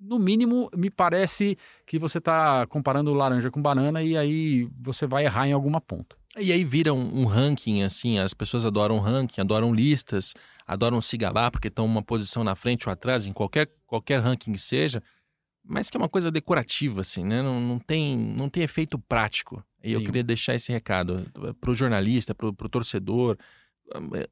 [0.00, 5.26] no mínimo, me parece que você está comparando laranja com banana e aí você vai
[5.26, 6.19] errar em alguma ponta.
[6.38, 10.32] E aí vira um, um, ranking, assim, as pessoas adoram ranking, adoram listas,
[10.64, 14.52] adoram se gabar porque estão uma posição na frente ou atrás, em qualquer, qualquer ranking
[14.52, 15.02] que seja,
[15.64, 17.42] mas que é uma coisa decorativa, assim, né?
[17.42, 19.64] Não, não, tem, não tem efeito prático.
[19.82, 21.26] E eu queria deixar esse recado
[21.60, 23.36] para o jornalista, para o torcedor,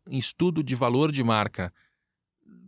[0.09, 1.73] em estudo de valor de marca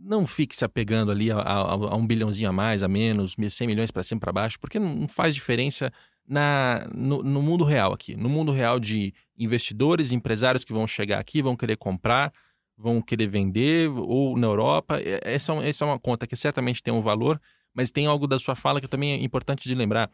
[0.00, 3.66] não fique se apegando ali a, a, a, um bilhãozinho a mais, a menos, 100
[3.66, 5.92] milhões para cima para baixo, porque não faz diferença
[6.26, 11.18] na, no, no mundo real aqui, no mundo real de investidores, empresários que vão chegar
[11.18, 12.32] aqui, vão querer comprar,
[12.76, 15.00] vão querer vender, ou na Europa.
[15.22, 17.40] Essa, é essa é uma conta que certamente tem um valor,
[17.74, 20.10] mas tem algo da sua fala que também é importante de lembrar.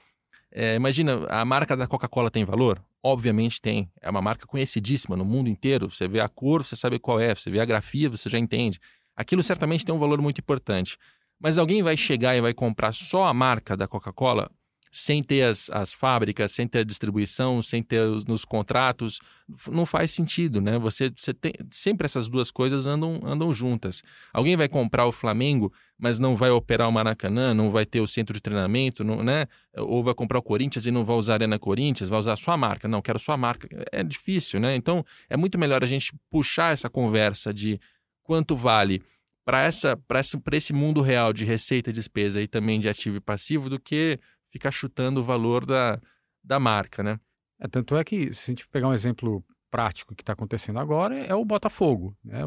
[0.50, 2.82] É, imagina, a marca da Coca-Cola tem valor?
[3.02, 3.90] Obviamente tem.
[4.00, 5.90] É uma marca conhecidíssima no mundo inteiro.
[5.90, 7.34] Você vê a cor, você sabe qual é.
[7.34, 8.80] Você vê a grafia, você já entende.
[9.14, 10.96] Aquilo certamente tem um valor muito importante.
[11.38, 14.50] Mas alguém vai chegar e vai comprar só a marca da Coca-Cola?
[14.90, 19.20] Sem ter as, as fábricas, sem ter a distribuição, sem ter os, nos contratos,
[19.68, 20.78] não faz sentido, né?
[20.78, 24.02] Você, você tem sempre essas duas coisas andam, andam juntas.
[24.32, 28.06] Alguém vai comprar o Flamengo, mas não vai operar o Maracanã, não vai ter o
[28.06, 29.46] centro de treinamento, não, né?
[29.76, 32.36] Ou vai comprar o Corinthians e não vai usar a Arena Corinthians, vai usar a
[32.36, 32.88] sua marca.
[32.88, 33.68] Não, quero sua marca.
[33.92, 34.74] É difícil, né?
[34.74, 37.80] Então, é muito melhor a gente puxar essa conversa de
[38.22, 39.02] quanto vale
[39.46, 43.20] para essa, essa, esse mundo real de receita e despesa e também de ativo e
[43.20, 44.18] passivo do que
[44.56, 46.00] ficar chutando o valor da,
[46.42, 47.20] da marca, né?
[47.60, 51.18] É, tanto é que, se a gente pegar um exemplo prático que está acontecendo agora,
[51.18, 52.16] é o Botafogo.
[52.24, 52.40] Né?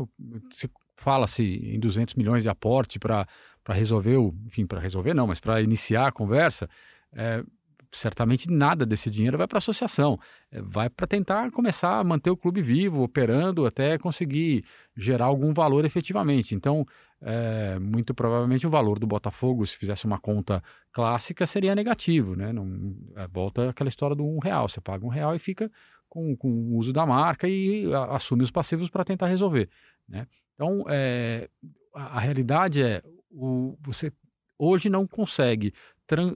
[0.52, 3.28] Se fala-se em 200 milhões de aporte para
[3.69, 6.69] resolver, o, enfim, para resolver não, mas para iniciar a conversa,
[7.13, 7.43] é,
[7.91, 10.19] certamente nada desse dinheiro vai para a associação,
[10.52, 14.63] é, vai para tentar começar a manter o clube vivo, operando até conseguir
[14.95, 16.54] gerar algum valor efetivamente.
[16.54, 16.86] Então,
[17.21, 22.53] é, muito provavelmente o valor do Botafogo, se fizesse uma conta clássica, seria negativo, né?
[22.53, 25.69] Não, é, volta aquela história do um real, você paga um real e fica
[26.08, 29.69] com, com o uso da marca e a, assume os passivos para tentar resolver,
[30.08, 30.27] né?
[30.55, 31.49] Então, é,
[31.93, 34.12] a, a realidade é o, você
[34.58, 35.73] hoje não consegue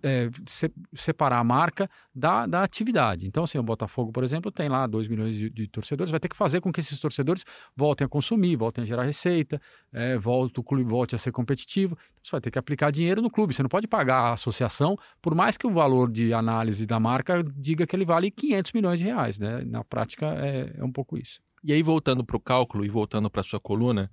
[0.04, 3.26] é, se, separar a marca da, da atividade.
[3.26, 6.30] Então, assim, o Botafogo, por exemplo, tem lá 2 milhões de, de, torcedores, vai ter
[6.30, 7.44] que fazer com que esses torcedores
[7.76, 9.60] voltem a consumir, voltem a gerar receita,
[9.92, 11.98] é, volte, o clube volte a ser competitivo.
[12.14, 13.54] Então, você vai ter que aplicar dinheiro no clube.
[13.54, 17.44] Você não pode pagar a associação, por mais que o valor de análise da marca
[17.56, 19.40] diga que ele vale 500 milhões de reais.
[19.40, 19.64] Né?
[19.66, 21.42] Na prática, é, é um pouco isso.
[21.64, 24.12] E aí, voltando para o cálculo e voltando para a sua coluna,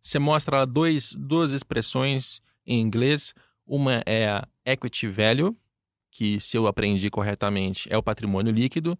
[0.00, 3.34] você mostra dois, duas expressões em inglês
[3.66, 5.56] uma é a equity value,
[6.10, 8.98] que se eu aprendi corretamente é o patrimônio líquido,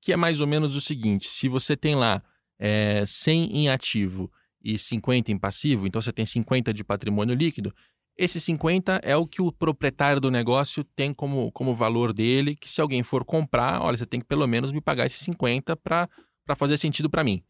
[0.00, 2.22] que é mais ou menos o seguinte: se você tem lá
[2.58, 4.30] é, 100 em ativo
[4.62, 7.74] e 50 em passivo, então você tem 50 de patrimônio líquido,
[8.16, 12.70] esse 50 é o que o proprietário do negócio tem como, como valor dele, que
[12.70, 16.08] se alguém for comprar, olha, você tem que pelo menos me pagar esses 50 para
[16.56, 17.44] fazer sentido para mim.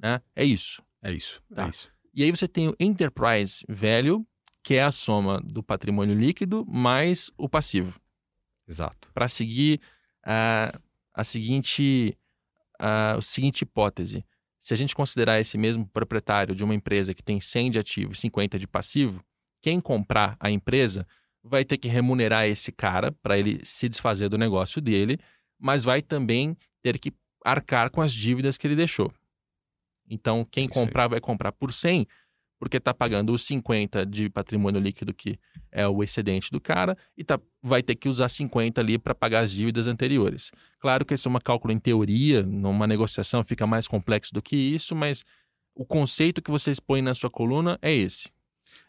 [0.00, 0.20] Né?
[0.36, 0.80] É isso.
[1.02, 1.42] É isso.
[1.52, 1.66] Tá.
[1.66, 1.92] É isso.
[2.14, 4.24] E aí você tem o enterprise value,
[4.64, 8.00] que é a soma do patrimônio líquido mais o passivo.
[8.66, 9.10] Exato.
[9.12, 9.78] Para seguir
[10.24, 10.72] a,
[11.12, 12.16] a seguinte
[12.80, 14.24] a, a seguinte hipótese.
[14.58, 18.12] Se a gente considerar esse mesmo proprietário de uma empresa que tem 100 de ativo
[18.12, 19.22] e 50 de passivo,
[19.60, 21.06] quem comprar a empresa
[21.42, 25.18] vai ter que remunerar esse cara para ele se desfazer do negócio dele,
[25.58, 27.12] mas vai também ter que
[27.44, 29.12] arcar com as dívidas que ele deixou.
[30.08, 32.06] Então, quem comprar vai comprar por 100,
[32.64, 35.38] porque está pagando os 50 de patrimônio líquido, que
[35.70, 39.40] é o excedente do cara, e tá, vai ter que usar 50 ali para pagar
[39.40, 40.50] as dívidas anteriores.
[40.78, 44.56] Claro que esse é um cálculo em teoria, numa negociação fica mais complexo do que
[44.56, 45.22] isso, mas
[45.74, 48.32] o conceito que você expõe na sua coluna é esse.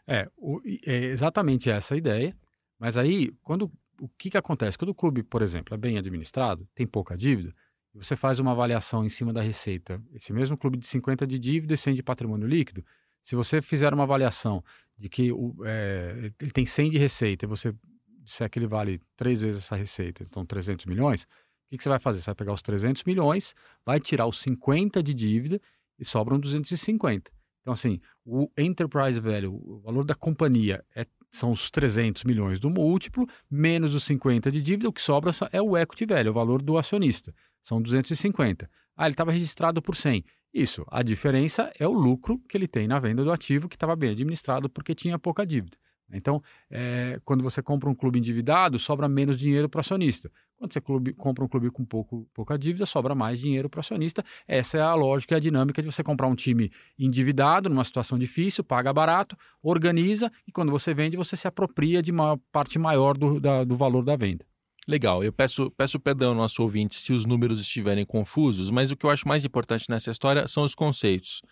[0.06, 2.34] É, o, é exatamente essa a ideia,
[2.78, 4.78] mas aí, quando o que, que acontece?
[4.78, 7.54] Quando o clube, por exemplo, é bem administrado, tem pouca dívida,
[7.92, 10.02] você faz uma avaliação em cima da receita.
[10.14, 12.82] Esse mesmo clube de 50 de dívida e 100 de patrimônio líquido,
[13.26, 14.62] se você fizer uma avaliação
[14.96, 17.74] de que o, é, ele tem 100 de receita e você
[18.22, 21.26] disser que ele vale três vezes essa receita, então 300 milhões, o
[21.68, 22.20] que, que você vai fazer?
[22.20, 23.52] Você vai pegar os 300 milhões,
[23.84, 25.60] vai tirar os 50 de dívida
[25.98, 27.32] e sobram 250.
[27.62, 32.70] Então, assim, o enterprise value, o valor da companhia é, são os 300 milhões do
[32.70, 36.62] múltiplo, menos os 50 de dívida, o que sobra é o equity value, o valor
[36.62, 37.34] do acionista.
[37.60, 38.70] São 250.
[38.96, 40.24] Ah, ele estava registrado por 100.
[40.56, 43.94] Isso, a diferença é o lucro que ele tem na venda do ativo que estava
[43.94, 45.76] bem administrado porque tinha pouca dívida.
[46.10, 50.32] Então, é, quando você compra um clube endividado, sobra menos dinheiro para o acionista.
[50.56, 53.80] Quando você clube, compra um clube com pouco, pouca dívida, sobra mais dinheiro para o
[53.80, 54.24] acionista.
[54.48, 58.18] Essa é a lógica e a dinâmica de você comprar um time endividado, numa situação
[58.18, 63.18] difícil, paga barato, organiza e quando você vende, você se apropria de uma parte maior
[63.18, 64.46] do, da, do valor da venda.
[64.88, 68.96] Legal, eu peço, peço perdão ao nosso ouvinte se os números estiverem confusos, mas o
[68.96, 71.42] que eu acho mais importante nessa história são os conceitos.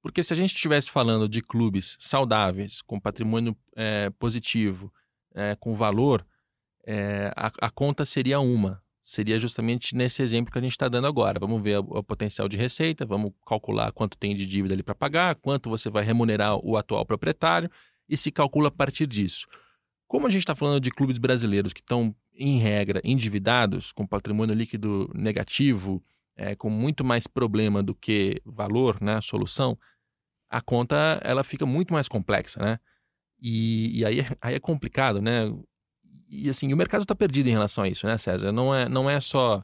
[0.00, 4.90] Porque se a gente estivesse falando de clubes saudáveis, com patrimônio é, positivo,
[5.34, 6.26] é, com valor,
[6.86, 8.82] é, a, a, conta seria uma.
[9.02, 11.38] Seria justamente nesse exemplo que a gente está dando agora.
[11.38, 14.94] Vamos ver o, o, potencial de receita, vamos calcular quanto tem de dívida ali para
[14.94, 17.70] pagar, quanto você vai remunerar o atual proprietário,
[18.08, 19.46] e se calcula a partir disso.
[20.06, 24.54] Como a gente está falando de clubes brasileiros que estão em regra, endividados, com patrimônio
[24.54, 26.02] líquido negativo,
[26.36, 29.76] é, com muito mais problema do que valor, né, solução,
[30.48, 32.78] a conta ela fica muito mais complexa, né?
[33.40, 35.52] E, e aí, aí é complicado, né?
[36.28, 38.52] E assim, o mercado está perdido em relação a isso, né, César?
[38.52, 39.62] Não é, não é só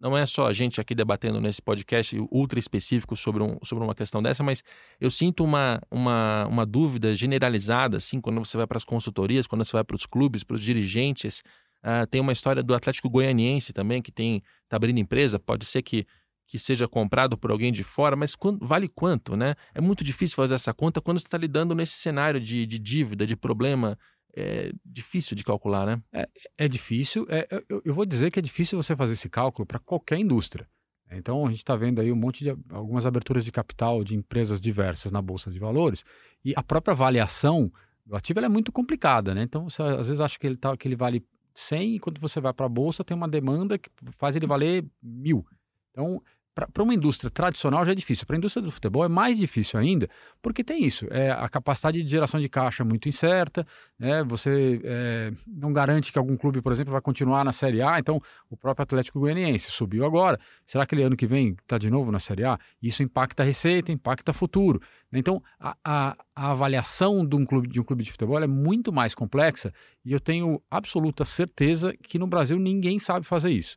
[0.00, 3.94] não é só a gente aqui debatendo nesse podcast ultra específico sobre, um, sobre uma
[3.94, 4.62] questão dessa, mas
[5.00, 9.64] eu sinto uma, uma, uma dúvida generalizada, assim, quando você vai para as consultorias, quando
[9.64, 11.42] você vai para os clubes, para os dirigentes.
[11.84, 15.82] Uh, tem uma história do Atlético Goianiense também, que tem tá abrindo empresa, pode ser
[15.82, 16.06] que,
[16.46, 19.54] que seja comprado por alguém de fora, mas quando, vale quanto, né?
[19.74, 23.26] É muito difícil fazer essa conta quando você está lidando nesse cenário de, de dívida,
[23.26, 23.98] de problema
[24.36, 26.02] é difícil de calcular, né?
[26.12, 27.26] É, é difícil.
[27.28, 30.66] É, eu, eu, vou dizer que é difícil você fazer esse cálculo para qualquer indústria.
[31.10, 34.60] Então a gente está vendo aí um monte de algumas aberturas de capital de empresas
[34.60, 36.04] diversas na bolsa de valores
[36.44, 37.70] e a própria avaliação
[38.04, 39.42] do ativo é muito complicada, né?
[39.42, 42.40] Então você às vezes acha que ele tá, que ele vale 100 e quando você
[42.40, 43.88] vai para a bolsa tem uma demanda que
[44.18, 45.46] faz ele valer mil.
[45.90, 46.22] Então
[46.54, 48.24] para uma indústria tradicional já é difícil.
[48.26, 50.08] Para a indústria do futebol é mais difícil ainda,
[50.40, 51.06] porque tem isso.
[51.10, 53.66] É, a capacidade de geração de caixa é muito incerta.
[53.98, 54.22] Né?
[54.22, 57.98] Você é, não garante que algum clube, por exemplo, vai continuar na Série A.
[57.98, 60.38] Então, o próprio Atlético Goianiense subiu agora.
[60.64, 62.56] Será que ele ano que vem está de novo na Série A?
[62.80, 64.80] Isso impacta a receita, impacta futuro.
[65.12, 68.92] Então, a, a, a, avaliação de um, clube, de um clube de futebol é muito
[68.92, 69.72] mais complexa
[70.04, 73.76] e eu tenho absoluta certeza que no Brasil ninguém sabe fazer isso.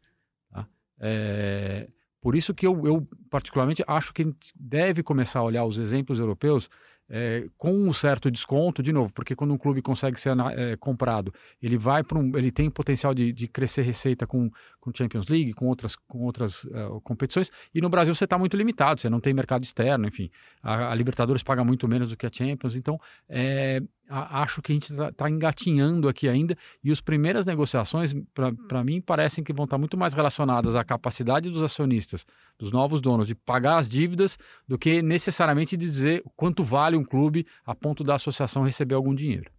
[0.52, 0.68] Tá?
[1.00, 1.88] É,
[2.22, 5.80] por isso que eu, eu, particularmente, acho que a gente deve começar a olhar os
[5.80, 6.70] exemplos europeus
[7.10, 11.34] é, com um certo desconto, de novo, porque quando um clube consegue ser é, comprado,
[11.62, 14.50] ele vai para um, ele tem potencial de, de crescer receita com,
[14.80, 18.58] com Champions League, com outras, com outras uh, competições, e no Brasil você está muito
[18.58, 20.30] limitado, você não tem mercado externo, enfim,
[20.62, 23.00] a, a, Libertadores paga muito menos do que a Champions, então
[23.30, 28.14] é, acho que a gente está tá engatinhando aqui ainda, e as primeiras negociações,
[28.68, 32.26] para mim, parecem que vão estar tá muito mais relacionadas à capacidade dos acionistas,
[32.58, 37.46] dos novos donos, de pagar as dívidas, do que necessariamente dizer quanto vale um clube
[37.66, 39.52] a ponto da associação receber algum dinheiro.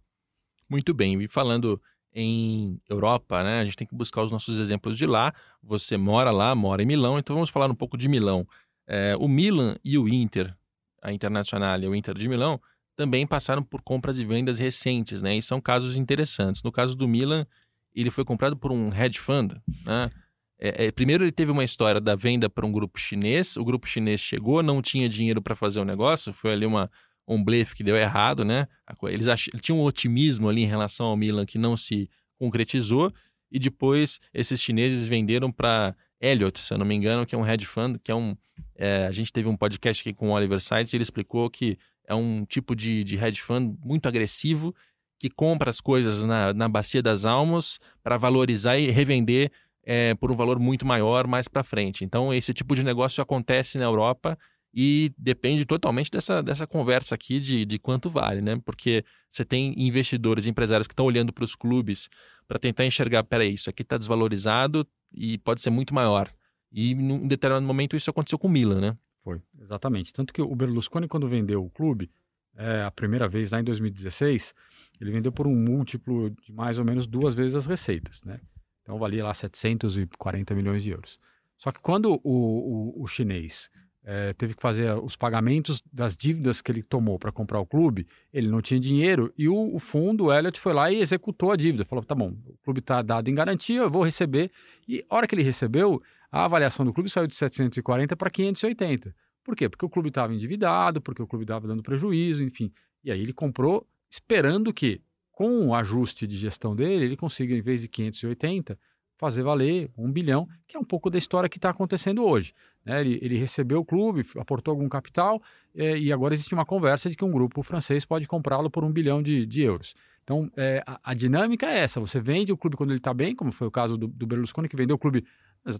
[0.69, 1.81] Muito bem, e falando
[2.13, 5.33] em Europa, né, a gente tem que buscar os nossos exemplos de lá.
[5.61, 8.47] Você mora lá, mora em Milão, então vamos falar um pouco de Milão.
[8.87, 10.55] É, o Milan e o Inter,
[11.01, 12.59] a Internacional e o Inter de Milão,
[12.99, 15.37] também passaram por compras e vendas recentes, né?
[15.37, 16.61] E são casos interessantes.
[16.63, 17.47] No caso do Milan,
[17.95, 19.53] ele foi comprado por um hedge fund,
[19.85, 20.11] né?
[20.59, 23.55] É, é, primeiro ele teve uma história da venda para um grupo chinês.
[23.55, 26.91] O grupo chinês chegou, não tinha dinheiro para fazer o negócio, foi ali uma,
[27.25, 28.67] um blefe que deu errado, né?
[29.03, 29.47] Eles ach...
[29.61, 33.13] tinham um otimismo ali em relação ao Milan que não se concretizou
[33.49, 37.47] e depois esses chineses venderam para Elliott, se eu não me engano, que é um
[37.47, 38.35] hedge fund, que é um
[38.75, 41.77] é, a gente teve um podcast aqui com o Oliver Sides e ele explicou que
[42.09, 44.75] é um tipo de, de hedge fund muito agressivo
[45.19, 49.51] que compra as coisas na, na bacia das almas para valorizar e revender
[49.83, 52.03] é, por um valor muito maior mais para frente.
[52.03, 54.37] Então, esse tipo de negócio acontece na Europa
[54.73, 58.59] e depende totalmente dessa, dessa conversa aqui de, de quanto vale, né?
[58.63, 62.09] Porque você tem investidores, empresários que estão olhando para os clubes
[62.47, 66.31] para tentar enxergar, peraí, isso aqui está desvalorizado e pode ser muito maior.
[66.71, 68.97] E em determinado momento isso aconteceu com o Milan, né?
[69.23, 70.13] Foi, exatamente.
[70.13, 72.09] Tanto que o Berlusconi, quando vendeu o clube,
[72.55, 74.53] é, a primeira vez lá em 2016,
[74.99, 78.39] ele vendeu por um múltiplo de mais ou menos duas vezes as receitas, né?
[78.81, 81.19] Então valia lá 740 milhões de euros.
[81.57, 83.69] Só que quando o, o, o chinês
[84.03, 88.07] é, teve que fazer os pagamentos das dívidas que ele tomou para comprar o clube,
[88.33, 91.55] ele não tinha dinheiro e o, o fundo, o Elliott, foi lá e executou a
[91.55, 91.85] dívida.
[91.85, 94.51] Falou: tá bom, o clube está dado em garantia, eu vou receber.
[94.87, 96.01] E a hora que ele recebeu,
[96.31, 99.15] a avaliação do clube saiu de 740 para 580.
[99.43, 99.67] Por quê?
[99.67, 102.71] Porque o clube estava endividado, porque o clube estava dando prejuízo, enfim.
[103.03, 107.61] E aí ele comprou esperando que, com o ajuste de gestão dele, ele consiga, em
[107.61, 108.77] vez de 580,
[109.17, 112.53] fazer valer um bilhão, que é um pouco da história que está acontecendo hoje.
[112.85, 113.01] Né?
[113.01, 115.41] Ele, ele, recebeu o clube, aportou algum capital
[115.75, 118.91] é, e agora existe uma conversa de que um grupo francês pode comprá-lo por um
[118.91, 119.93] bilhão de, de euros.
[120.23, 123.35] Então, é, a, a, dinâmica é essa: você vende o clube quando ele está bem,
[123.35, 125.25] como foi o caso do, do Berlusconi, que vendeu o clube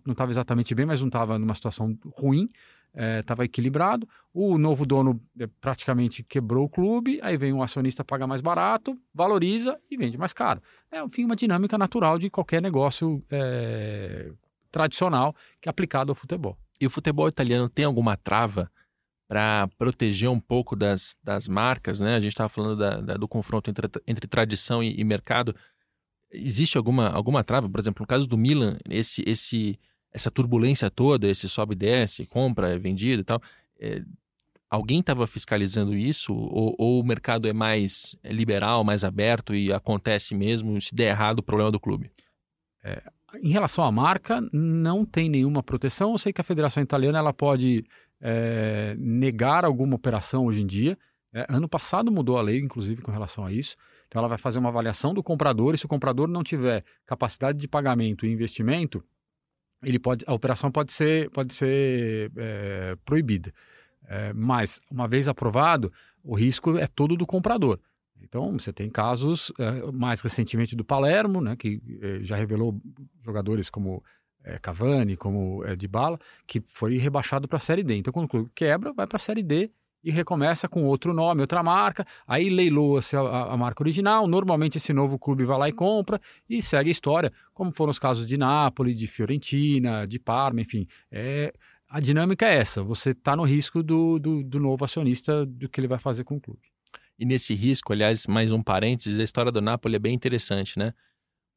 [0.05, 2.49] não estava exatamente bem, mas não estava numa situação ruim,
[3.19, 4.07] estava é, equilibrado.
[4.34, 8.99] O novo dono é, praticamente quebrou o clube, aí vem um acionista paga mais barato,
[9.13, 10.61] valoriza e vende mais caro.
[10.91, 14.32] É, enfim, uma dinâmica natural de qualquer negócio é,
[14.71, 16.57] tradicional que é aplicado ao futebol.
[16.80, 18.71] E o futebol italiano tem alguma trava
[19.27, 22.15] para proteger um pouco das, das marcas, né?
[22.15, 25.55] A gente estava falando da, da, do confronto entre, entre tradição e, e mercado.
[26.32, 27.69] Existe alguma, alguma trava?
[27.69, 29.80] Por exemplo, no caso do Milan, esse, esse,
[30.11, 33.41] essa turbulência toda, esse sobe e desce, compra, é vendido e tal,
[33.80, 34.03] é,
[34.69, 36.34] alguém estava fiscalizando isso?
[36.34, 40.80] Ou, ou, o mercado é mais liberal, mais aberto e acontece mesmo?
[40.80, 42.11] Se der errado, o problema é do clube?
[42.84, 43.01] É,
[43.41, 46.11] em relação à marca, não tem nenhuma proteção.
[46.11, 47.86] Eu sei que a Federação Italiana ela pode
[48.21, 50.97] é, negar alguma operação hoje em dia.
[51.34, 53.75] É, ano passado mudou a lei, inclusive, com relação a isso.
[54.10, 57.60] Então, ela vai fazer uma avaliação do comprador e se o comprador não tiver capacidade
[57.60, 59.03] de pagamento e investimento,
[59.84, 63.53] ele pode, a operação pode ser, pode ser é, proibida.
[64.07, 65.93] É, mas, uma vez aprovado,
[66.24, 67.80] o risco é todo do comprador.
[68.20, 71.80] Então, você tem casos, é, mais recentemente do Palermo, né, que
[72.22, 72.82] já revelou
[73.24, 74.03] jogadores como
[74.62, 77.95] Cavani, como é, Dybala, que foi rebaixado para a Série D.
[77.95, 79.70] Então, quando o clube quebra, vai para a Série D
[80.04, 84.93] e recomeça com outro nome, outra marca, aí leiloa-se a, a, marca original, normalmente esse
[84.93, 86.20] novo clube vai lá e compra
[86.50, 90.88] e segue a história, como foram os casos de Nápoles, de Fiorentina, de Parma, enfim.
[91.12, 91.54] É,
[91.89, 95.80] a dinâmica é essa, você está no risco do, do, do, novo acionista, do que
[95.80, 96.62] ele vai fazer com o clube.
[97.18, 100.93] E nesse risco, aliás, mais um parênteses, a história do Napoli é bem interessante, né?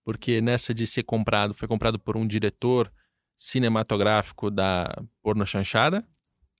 [0.05, 2.90] Porque nessa de ser comprado, foi comprado por um diretor
[3.36, 6.05] cinematográfico da porno chanchada,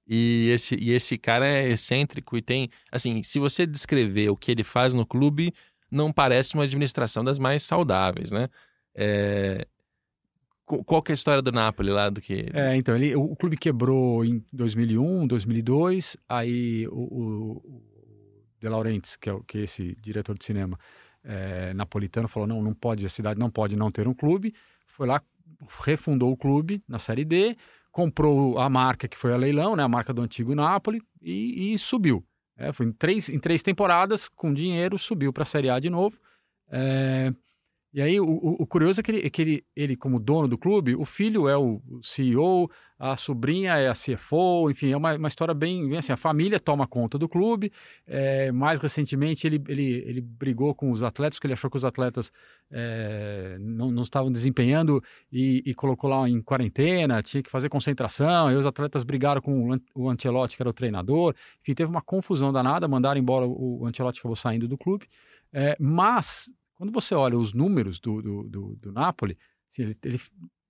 [0.07, 2.69] e esse, e esse cara é excêntrico e tem.
[2.91, 5.53] Assim, se você descrever o que ele faz no clube,
[5.91, 8.49] não parece uma administração das mais saudáveis, né?
[8.95, 9.67] É...
[10.65, 12.47] Qual que é a história do Napoli lá do que.
[12.55, 17.83] É, então, ele, o, clube quebrou em 2001, 2002, aí o, o, o
[18.59, 20.79] De Laurentiis, que é, que é esse diretor de cinema
[21.23, 24.55] é, napolitano, falou: não, não pode, a cidade não pode não ter um clube.
[24.87, 25.21] Foi lá,
[25.85, 27.57] refundou o clube na Série D,
[27.93, 31.79] comprou a marca que foi a leilão, né, a marca do antigo Napoli, e, e
[31.79, 32.25] subiu.
[32.57, 35.91] É, foi em três, em três temporadas, com dinheiro, subiu para a Série A de
[35.91, 36.19] novo.
[36.71, 37.33] É,
[37.95, 40.57] e aí, o, o, curioso é que, ele, é que ele, ele, como dono do
[40.57, 45.29] clube, o filho é o CEO, a sobrinha é a CFO, enfim, é uma, uma
[45.29, 47.71] história bem, bem assim, a família toma conta do clube.
[48.07, 51.85] É, mais recentemente, ele, ele, ele brigou com os atletas, porque ele achou que os
[51.85, 52.33] atletas
[52.71, 58.47] é, não, não estavam desempenhando e, e, colocou lá em quarentena, tinha que fazer concentração,
[58.47, 61.35] aí os atletas brigaram com o, Ancelotti, que era o treinador.
[61.61, 65.07] Enfim, teve uma confusão danada, mandaram embora o, o Ancelotti, acabou saindo do clube.
[65.53, 66.51] É, mas
[66.83, 69.39] quando você olha os números do, do, do, do Napoli,
[69.71, 70.21] assim, ele, ele,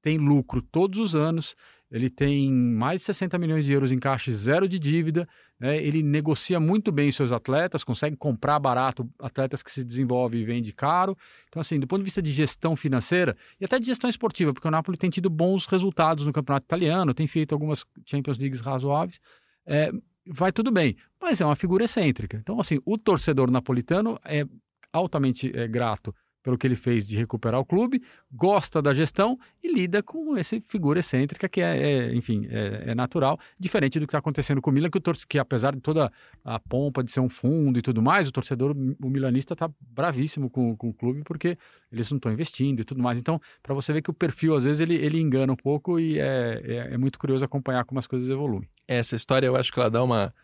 [0.02, 1.56] tem lucro todos os anos,
[1.90, 5.26] ele tem mais de 60 milhões de euros em caixa zero de dívida,
[5.58, 5.82] né?
[5.82, 10.44] ele negocia muito bem os seus atletas, consegue comprar barato atletas que se desenvolvem e
[10.44, 11.16] vendem caro.
[11.48, 14.68] Então, assim, do ponto de vista de gestão financeira e até de gestão esportiva, porque
[14.68, 19.18] o Napoli tem tido bons resultados no campeonato italiano, tem feito algumas Champions Leagues razoáveis.
[19.64, 19.90] É,
[20.26, 22.36] vai tudo bem, mas é uma figura excêntrica.
[22.36, 24.44] Então, assim, o torcedor napolitano é
[24.92, 29.72] altamente é, grato pelo que ele fez de recuperar o clube, gosta da gestão e
[29.72, 34.10] lida com essa figura excêntrica que é, é enfim, é, é, natural, diferente do que
[34.10, 36.10] está acontecendo com o Milan, que, o que apesar de toda
[36.44, 40.50] a pompa de ser um fundo e tudo mais, o torcedor, o milanista está bravíssimo
[40.50, 41.56] com, com o clube porque
[41.90, 43.18] eles não estão investindo e tudo mais.
[43.18, 46.18] Então, para você ver que o perfil, às vezes, ele, ele engana um pouco e
[46.18, 48.68] é, é, é muito curioso acompanhar como as coisas evoluem.
[48.88, 50.34] Essa história, eu acho que ela dá uma,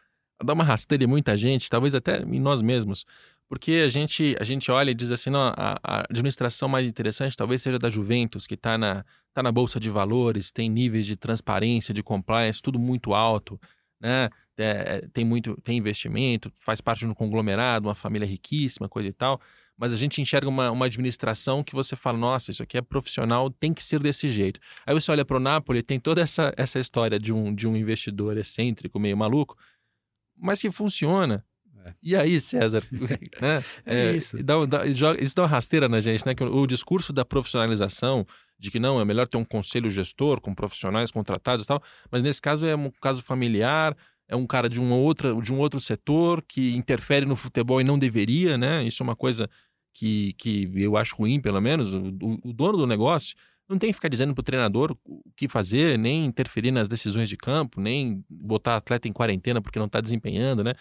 [0.45, 3.05] dá uma rasteira em muita gente, talvez até em nós mesmos,
[3.49, 7.37] porque a gente, a gente olha e diz assim, não, a, a administração mais interessante
[7.37, 11.17] talvez seja da Juventus, que está na, tá na Bolsa de Valores, tem níveis de
[11.17, 13.59] transparência, de compliance, tudo muito alto,
[14.01, 14.29] né?
[14.61, 19.13] É, tem muito, tem investimento, faz parte de um conglomerado, uma família riquíssima, coisa e
[19.13, 19.41] tal.
[19.77, 23.49] Mas a gente enxerga uma, uma administração que você fala, nossa, isso aqui é profissional,
[23.49, 24.59] tem que ser desse jeito.
[24.85, 27.77] Aí você olha para o Napoli, tem toda essa, essa história de um, de um
[27.77, 29.57] investidor excêntrico, meio maluco,
[30.37, 31.45] mas que funciona.
[32.03, 32.83] E aí, César?
[33.41, 33.63] né?
[33.85, 34.43] É, é, isso.
[34.43, 36.35] Dá, dá, isso dá uma rasteira na gente, né?
[36.35, 38.27] Que o, o, discurso da profissionalização,
[38.59, 42.23] de que não, é melhor ter um conselho gestor com profissionais contratados e tal, mas
[42.23, 43.97] nesse caso é um caso familiar,
[44.29, 47.85] é um cara de, uma outra, de um outro setor que interfere no futebol e
[47.85, 48.85] não deveria, né?
[48.85, 49.49] Isso é uma coisa
[49.95, 51.95] que, que eu acho ruim, pelo menos.
[51.95, 53.35] O, o dono do negócio
[53.69, 57.29] não tem que ficar dizendo para o treinador o que fazer, nem interferir nas decisões
[57.29, 60.73] de campo, nem botar atleta em quarentena porque não está desempenhando, né?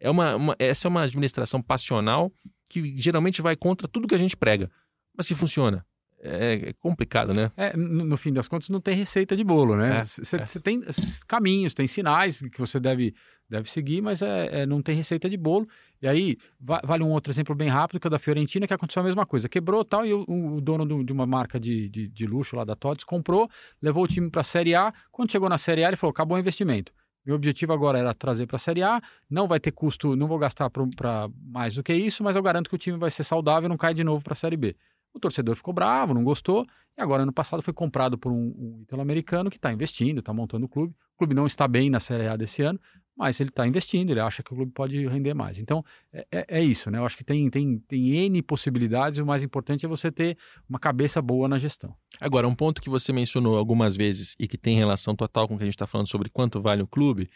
[0.00, 2.32] É uma, uma, essa é uma administração passional
[2.68, 4.70] que geralmente vai contra tudo que a gente prega.
[5.16, 5.86] Mas se funciona,
[6.24, 7.52] é, é complicado, né?
[7.56, 10.02] É, no, fim das contas, não tem receita de bolo, né?
[10.02, 10.60] Você é, é.
[10.60, 10.82] tem
[11.28, 13.14] caminhos, tem sinais que você deve,
[13.48, 15.68] deve seguir, mas é, é não tem receita de bolo.
[16.00, 19.02] E aí, vale um outro exemplo bem rápido, que é o da Fiorentina, que aconteceu
[19.02, 19.48] a mesma coisa.
[19.50, 20.24] Quebrou tal, e o,
[20.56, 23.48] o dono do, de uma marca de, de, de, luxo lá da Todds comprou,
[23.82, 24.92] levou o time para a Série A.
[25.12, 26.90] Quando chegou na Série A, ele falou: acabou o investimento.
[27.24, 29.00] Meu objetivo agora era trazer para a Série A.
[29.30, 32.68] Não vai ter custo, não vou gastar para mais do que isso, mas eu garanto
[32.68, 34.76] que o time vai ser saudável e não cai de novo para a Série B.
[35.14, 36.66] O torcedor ficou bravo, não gostou,
[36.98, 40.66] e agora ano passado foi comprado por um, um italo-americano que está investindo, está montando
[40.66, 40.94] o clube.
[41.14, 42.80] O clube não está bem na Série A desse ano,
[43.16, 45.60] mas ele está investindo, ele acha que o clube pode render mais.
[45.60, 46.98] Então, é, é, é, isso, né?
[46.98, 50.36] Eu acho que tem, tem, tem N possibilidades, e o mais importante é você ter
[50.68, 51.94] uma cabeça boa na gestão.
[52.20, 55.56] Agora, um ponto que você mencionou algumas vezes e que tem relação total com o
[55.56, 57.30] que a gente está falando sobre quanto vale o clube,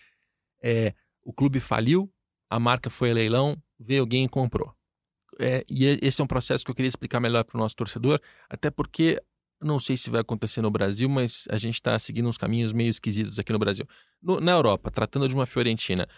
[0.61, 2.11] é o clube faliu,
[2.51, 4.75] a marca foi a leilão, veio alguém e comprou.
[5.41, 8.21] É, e esse é um processo que eu queria explicar melhor para o nosso torcedor,
[8.49, 9.23] até porque
[9.61, 12.91] não sei se vai acontecer no Brasil, mas a gente está seguindo uns caminhos meio
[12.91, 13.87] esquisitos aqui no Brasil.
[14.23, 16.09] No, na Europa, tratando de uma Fiorentina,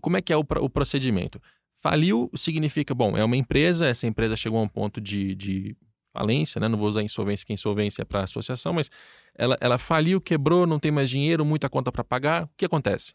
[0.00, 1.40] como é que é o, o, procedimento?
[1.80, 5.76] Faliu significa, bom, é uma empresa, essa empresa chegou a um ponto de, de
[6.12, 6.66] falência, né?
[6.68, 8.90] não vou usar insolvência, que insolvência é para associação, mas
[9.34, 12.44] ela, ela faliu, quebrou, não tem mais dinheiro, muita conta para pagar.
[12.44, 13.14] O que acontece?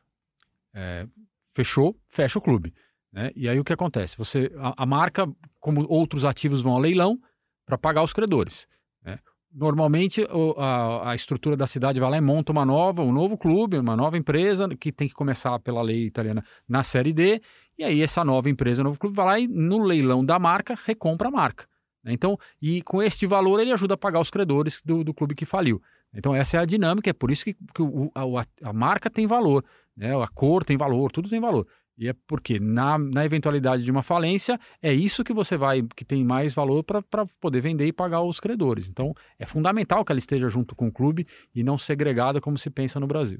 [0.74, 1.06] É,
[1.52, 2.74] fechou, fecha o clube.
[3.14, 3.32] Né?
[3.36, 4.18] E aí o que acontece?
[4.18, 7.20] Você, a, a marca, como outros ativos, vão ao leilão
[7.66, 8.68] para pagar os credores.
[9.06, 9.18] Né?
[9.54, 13.78] Normalmente a, a, estrutura da cidade vai lá e monta uma nova, um novo clube,
[13.78, 17.40] uma nova empresa que tem que começar pela lei italiana na série D.
[17.78, 21.28] E aí essa nova empresa, novo clube, vai lá e no leilão da marca recompra
[21.28, 21.68] a marca.
[22.04, 22.14] Né?
[22.14, 25.46] Então, e com este valor ele ajuda a pagar os credores do, do clube que
[25.46, 25.80] faliu.
[26.12, 29.26] Então essa é a dinâmica, é por isso que, que o, a, a marca tem
[29.26, 29.64] valor,
[29.96, 30.16] né?
[30.16, 31.68] a cor tem valor, tudo tem valor.
[32.04, 36.04] E é porque na, na eventualidade de uma falência, é isso que você vai, que
[36.04, 37.02] tem mais valor para
[37.40, 38.90] poder vender e pagar os credores.
[38.90, 41.26] Então, é fundamental que ela esteja junto com o clube
[41.56, 43.40] e não segregada como se pensa no Brasil.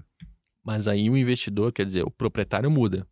[0.64, 3.06] Mas aí o investidor, quer dizer, o proprietário muda.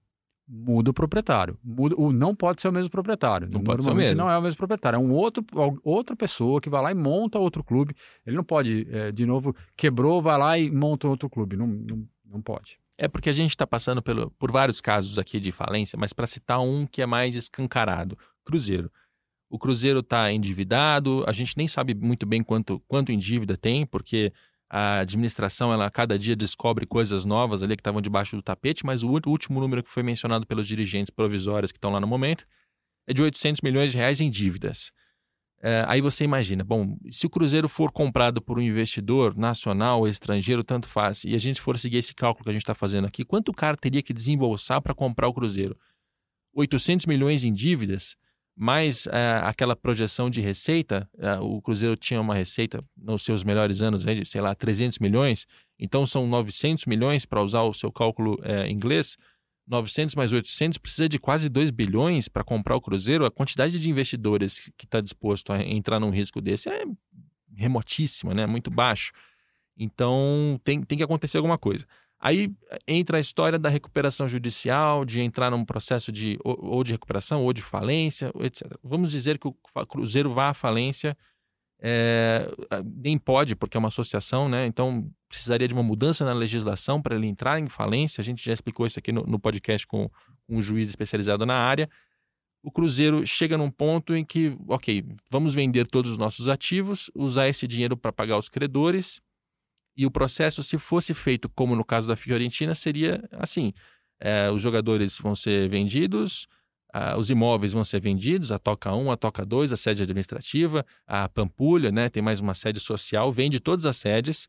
[0.47, 1.58] Muda o proprietário.
[1.62, 3.49] Muda, o, não pode ser o mesmo proprietário.
[3.52, 4.16] Não pode ser o mesmo.
[4.16, 4.95] não é o mesmo proprietário.
[4.95, 5.43] É um outro,
[5.84, 7.93] outra pessoa que vai lá e monta outro clube.
[8.26, 11.58] Ele não pode, é, de novo, quebrou, vai lá e monta outro clube.
[11.58, 12.81] Não, não, não pode.
[13.04, 16.28] É porque a gente está passando pelo, por vários casos aqui de falência, mas para
[16.28, 18.91] citar um que é mais escancarado: Cruzeiro.
[19.49, 23.88] O Cruzeiro está endividado, a gente nem sabe muito bem quanto, quanto em dívida tem,
[23.88, 24.32] porque
[24.70, 29.02] a administração, ela cada dia descobre coisas novas ali que estavam debaixo do tapete, mas
[29.02, 32.45] o último número que foi mencionado pelos dirigentes provisórios que estão lá no momento
[33.08, 34.93] é de 800 milhões de reais em dívidas.
[35.64, 40.64] É, aí você imagina, bom, se o Cruzeiro for comprado por um investidor nacional estrangeiro,
[40.64, 43.24] tanto faz, e a gente for seguir esse cálculo que a gente está fazendo aqui,
[43.24, 45.78] quanto o cara teria que desembolsar para comprar o Cruzeiro?
[46.55, 48.18] 800 milhões em dívidas,
[48.55, 53.84] mais é, aquela projeção de receita, é, o Cruzeiro tinha uma receita nos seus melhores
[53.84, 55.45] anos, sei lá, 300 milhões,
[55.78, 59.16] então são 900 milhões para usar o seu cálculo inglês,
[59.72, 63.26] 900 mais 800 precisa de quase 2 bilhões para comprar o Cruzeiro.
[63.26, 66.84] A quantidade de investidores que está disposto a entrar num risco desse é
[67.56, 68.46] remotíssima, né?
[68.46, 69.14] muito baixo.
[69.78, 71.88] Então tem, tem que acontecer alguma coisa.
[72.20, 72.54] Aí
[72.86, 77.52] entra a história da recuperação judicial, de entrar num processo de ou de recuperação ou
[77.52, 78.78] de falência, etc.
[78.84, 79.54] Vamos dizer que o
[79.88, 81.18] Cruzeiro vá à falência
[81.82, 82.48] é,
[82.96, 84.66] nem pode, porque é uma associação, né?
[84.66, 88.22] Então precisaria de uma mudança na legislação para ele entrar em falência.
[88.22, 90.10] A gente já explicou isso aqui no, no podcast com,
[90.52, 91.90] um juiz especializado na área.
[92.62, 97.48] O Cruzeiro chega num ponto em que, ok, vamos vender todos os nossos ativos, usar
[97.48, 99.22] esse dinheiro para pagar os credores.
[99.98, 103.74] E o processo, se fosse feito como no caso da Fiorentina, seria assim:
[104.20, 106.48] é, os jogadores vão ser vendidos,
[106.94, 110.86] ah, os imóveis vão ser vendidos, a Toca 1, a Toca 2, a sede administrativa,
[111.08, 114.48] a Pampulha, né, tem mais uma sede social, vende todas as sedes,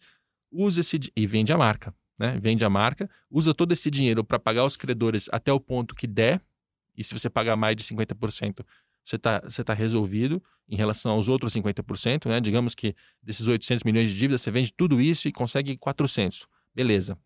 [0.50, 2.38] usa esse e vende a marca, né?
[2.40, 6.06] Vende a marca, usa todo esse dinheiro para pagar os credores até o ponto que
[6.06, 6.40] der,
[6.96, 8.64] e se você pagar mais de 50%,
[9.04, 12.40] você está você tá resolvido em relação aos outros 50%, né?
[12.40, 16.46] Digamos que desses 800 milhões de dívidas, você vende tudo isso e consegue 400.
[16.74, 17.18] Beleza.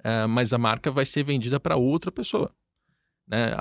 [0.00, 2.54] Uh, mas a marca vai ser vendida para outra pessoa.
[3.30, 3.54] Né?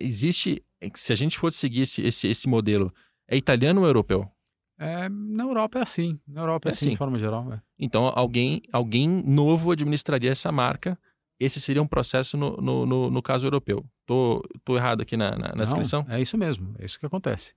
[0.00, 0.64] Existe,
[0.94, 2.94] se a gente fosse seguir esse, esse, esse modelo,
[3.26, 4.30] é italiano ou europeu?
[4.78, 6.20] É, na Europa é assim.
[6.26, 7.52] Na Europa é, é assim, assim, de forma geral.
[7.52, 7.60] É.
[7.76, 10.96] Então, alguém, alguém novo administraria essa marca.
[11.40, 13.84] Esse seria um processo no, no, no, no caso europeu.
[14.06, 16.06] Tô, tô errado aqui na, na, na Não, descrição?
[16.08, 16.74] É isso mesmo.
[16.78, 17.54] É isso que acontece.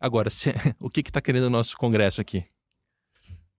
[0.00, 2.44] Agora, se, o que está querendo o nosso Congresso aqui?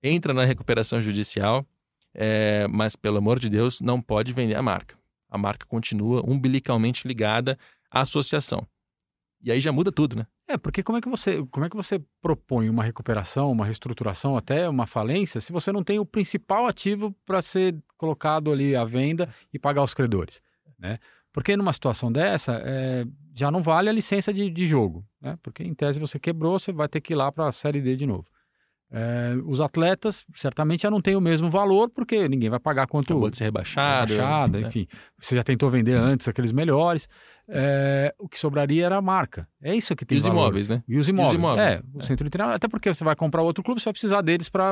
[0.02, 1.66] Entra na recuperação judicial,
[2.14, 4.98] é, mas, pelo amor de Deus, não pode vender a marca
[5.34, 7.58] a marca continua umbilicalmente ligada
[7.90, 8.68] à associação.
[9.42, 10.28] E aí já muda tudo, né?
[10.48, 14.38] É, porque como é que você, como é que você propõe uma recuperação, uma reestruturação,
[14.38, 18.86] até uma falência, se você não tem o principal ativo para ser colocado ali à
[18.86, 20.42] venda e pagar os credores,
[20.78, 21.00] né?
[21.32, 25.38] Porque numa situação dessa, é, já não vale a licença de, de jogo, né?
[25.42, 27.96] Porque em tese você quebrou, você vai ter que ir lá para a Série D
[27.96, 28.26] de novo.
[28.96, 33.12] É, os atletas certamente já não têm o mesmo valor, porque ninguém vai pagar quanto.
[33.14, 34.14] Acabou de ser rebaixado.
[34.14, 34.68] rebaixado né?
[34.68, 34.88] Enfim,
[35.20, 37.10] você já tentou vender antes aqueles melhores.
[37.50, 39.48] É, o que sobraria era a marca.
[39.62, 40.42] É isso que tem E os valor.
[40.42, 40.84] imóveis, né?
[40.88, 41.34] E os imóveis.
[41.34, 42.04] imóveis, É, o é.
[42.04, 42.58] centro de treinamento.
[42.58, 44.72] Até porque você vai comprar outro clube, você vai precisar deles para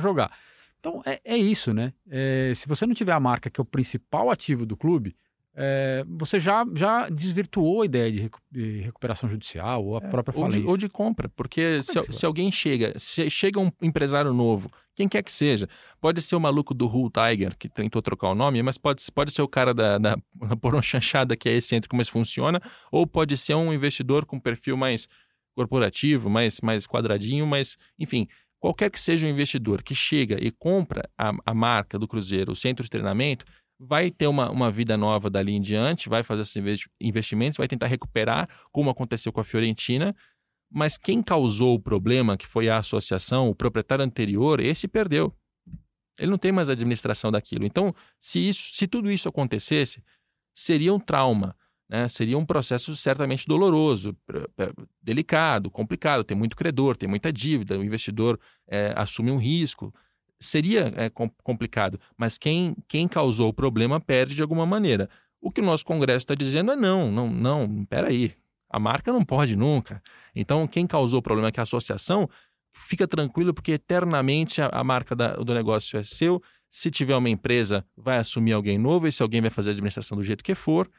[0.00, 0.32] jogar.
[0.80, 1.92] Então, é, é isso, né?
[2.10, 5.14] É, se você não tiver a marca, que é o principal ativo do clube,
[5.54, 10.32] é, você já, já desvirtuou a ideia de, recu- de recuperação judicial ou a própria
[10.34, 10.70] É, Ou de, falência.
[10.70, 14.70] ou de compra, porque se, que você se alguém chega, se chega um empresário novo,
[14.94, 15.68] quem quer que seja,
[16.00, 19.32] pode ser o maluco do Hull Tiger, que tentou trocar o nome, mas pode, pode
[19.32, 23.72] ser o cara da, da, da que é excêntrico, mas funciona, ou pode ser um
[23.72, 25.08] investidor com perfil mais
[25.54, 28.26] corporativo, mais, mais quadradinho, mas, enfim,
[28.58, 32.56] qualquer que seja o investidor que chega e compra a, a marca do Cruzeiro, o
[32.56, 33.44] centro de treinamento,
[33.84, 37.66] vai ter uma, uma vida nova dali em diante, vai fazer esses investi- investimentos, vai
[37.66, 40.14] tentar recuperar, como aconteceu com a Fiorentina,
[40.70, 45.34] mas quem causou o problema, que foi a associação, o proprietário anterior, esse perdeu.
[46.18, 47.64] Ele não tem mais administração daquilo.
[47.64, 50.02] Então, se, isso, se tudo isso acontecesse,
[50.54, 51.56] seria um trauma,
[51.88, 52.06] né?
[52.06, 54.16] seria um processo certamente doloroso,
[55.02, 56.22] delicado, complicado.
[56.22, 59.92] Tem muito credor, tem muita dívida, o investidor eh, assume um risco.
[60.42, 65.08] Seria com- complicado, mas quem, quem causou o problema perde de alguma maneira.
[65.40, 68.32] O que o nosso Congresso está dizendo é não, não, não, peraí.
[68.70, 70.02] A marca não pode nunca.
[70.34, 72.28] Então, quem causou o problema, que é a associação,
[72.72, 76.42] fica tranquilo, porque eternamente a, a marca da- do negócio é seu.
[76.70, 80.22] Se tiver uma empresa, vai assumir alguém novo, esse alguém vai fazer a administração do
[80.24, 80.90] jeito que for.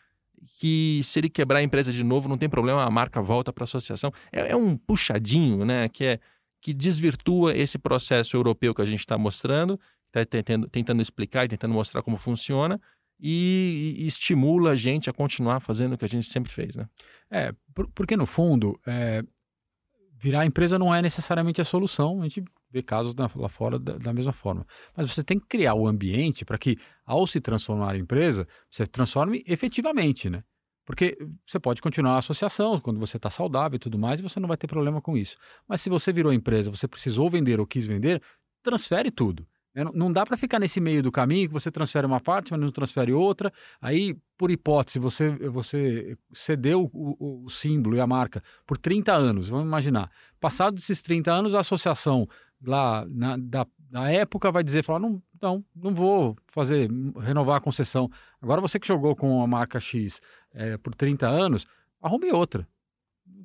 [0.60, 3.64] Que se ele quebrar a empresa de novo, não tem problema, a marca volta para
[3.64, 4.12] a associação.
[4.32, 5.88] É, é um puxadinho, né?
[5.90, 6.20] Que, é,
[6.64, 11.50] que desvirtua esse processo europeu que a gente está mostrando, está tentando, tentando explicar e
[11.50, 12.80] tentando mostrar como funciona.
[13.20, 16.88] E, e estimula a gente a continuar fazendo o que a gente sempre fez, né?
[17.30, 19.24] É, por- porque no fundo, é,
[20.18, 22.22] virar empresa não é necessariamente a solução.
[22.22, 24.66] A gente vê casos na- lá fora da, da mesma forma.
[24.96, 28.86] Mas você tem que criar o ambiente para que, ao se transformar em empresa, você
[28.86, 30.44] transforme efetivamente, né?
[30.86, 34.40] Porque você pode continuar a associação quando você está saudável e tudo mais, e você
[34.40, 35.38] não vai ter problema com isso.
[35.68, 38.22] Mas se você virou empresa, você precisou vender ou quis vender,
[38.62, 39.46] transfere tudo.
[39.76, 39.84] né?
[39.94, 42.70] Não- dá para ficar nesse meio do caminho que você transfere uma parte, mas não
[42.70, 43.52] transfere outra.
[43.82, 49.14] Aí, por hipótese, você, você cedeu o, o- o símbolo e a marca por 30
[49.14, 50.12] anos, vamos imaginar.
[50.40, 52.28] Passados esses 30 anos, a associação
[52.64, 56.90] lá na, da, da época vai dizer, falar, não, não, não vou fazer,
[57.20, 58.10] renovar a concessão.
[58.42, 60.20] Agora você que jogou com a marca X
[60.52, 61.64] eh, por 30 anos,
[62.02, 62.68] arrume outra.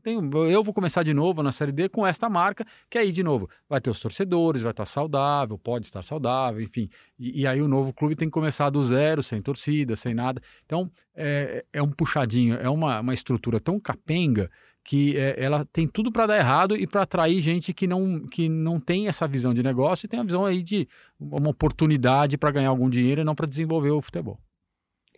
[0.03, 3.22] Tenho- eu vou começar de novo na Série D com esta marca, que aí, de
[3.22, 6.88] novo, vai ter os torcedores, vai estar saudável, pode estar saudável, enfim.
[7.18, 10.40] E, e aí o novo clube tem que começar do zero, sem torcida, sem nada.
[10.64, 14.51] Então, é, é um puxadinho, é uma, uma estrutura tão capenga
[14.84, 18.48] que é, ela tem tudo para dar errado e para atrair gente que não, que
[18.48, 22.50] não tem essa visão de negócio e tem a visão aí de uma oportunidade para
[22.50, 24.38] ganhar algum dinheiro e não para desenvolver o futebol.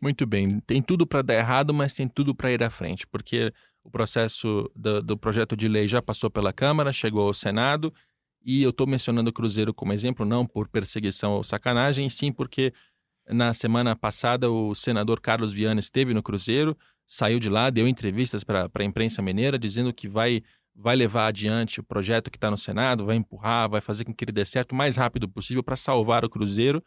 [0.03, 0.61] Muito bem.
[0.61, 3.53] Tem tudo para dar errado, mas tem tudo para ir à frente, porque
[3.85, 7.93] o processo do, do projeto de lei já passou pela Câmara, chegou ao Senado,
[8.43, 12.73] e eu estou mencionando o Cruzeiro como exemplo, não por perseguição ou sacanagem, sim porque
[13.29, 16.77] na semana passada o senador Carlos Viana esteve no Cruzeiro,
[17.11, 21.81] saiu de lá, deu entrevistas para a imprensa mineira, dizendo que vai, vai levar adiante
[21.81, 24.71] o projeto que está no Senado, vai empurrar, vai fazer com que ele dê certo
[24.71, 26.81] o mais rápido possível para salvar o Cruzeiro.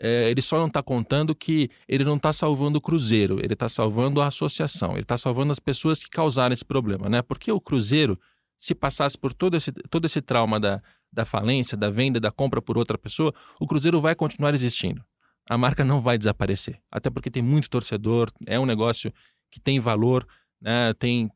[0.00, 3.68] É, ele só não está contando que ele não está salvando o Cruzeiro, ele está
[3.68, 7.20] salvando a associação, ele está salvando as pessoas que causaram esse problema, né?
[7.20, 8.16] Porque o Cruzeiro,
[8.56, 10.80] se passasse por todo esse, todo esse trauma da,
[11.12, 15.04] da falência, da venda, da compra por outra pessoa, o Cruzeiro vai continuar existindo.
[15.50, 19.12] A marca não vai desaparecer, até porque tem muito torcedor, é um negócio
[19.50, 20.26] que tem valor,
[20.60, 20.92] né?
[20.94, 21.30] Tem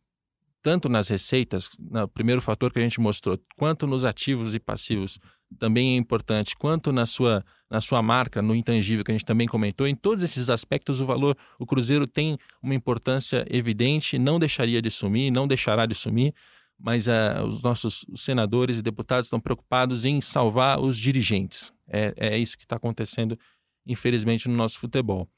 [0.63, 5.19] tanto nas receitas, no primeiro fator que a gente mostrou, quanto nos ativos e passivos
[5.59, 9.47] também é importante, quanto na sua, na sua marca, no intangível que a gente também
[9.47, 14.81] comentou, em todos esses aspectos o valor, o Cruzeiro tem uma importância evidente, não deixaria
[14.81, 16.33] de sumir, não deixará de sumir,
[16.79, 21.73] mas uh, os nossos senadores e deputados estão preocupados em salvar os dirigentes.
[21.87, 23.39] É, é isso que está acontecendo,
[23.87, 25.29] infelizmente, no nosso futebol.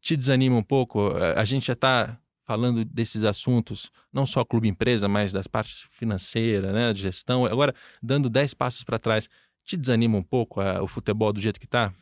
[0.00, 1.10] Te desanima um pouco?
[1.34, 6.92] A gente já está falando desses assuntos, não só clube-empresa, mas das partes financeiras, né,
[6.92, 9.28] de gestão, agora dando dez passos para trás,
[9.64, 11.92] te desanima um pouco uh, o futebol do jeito que está?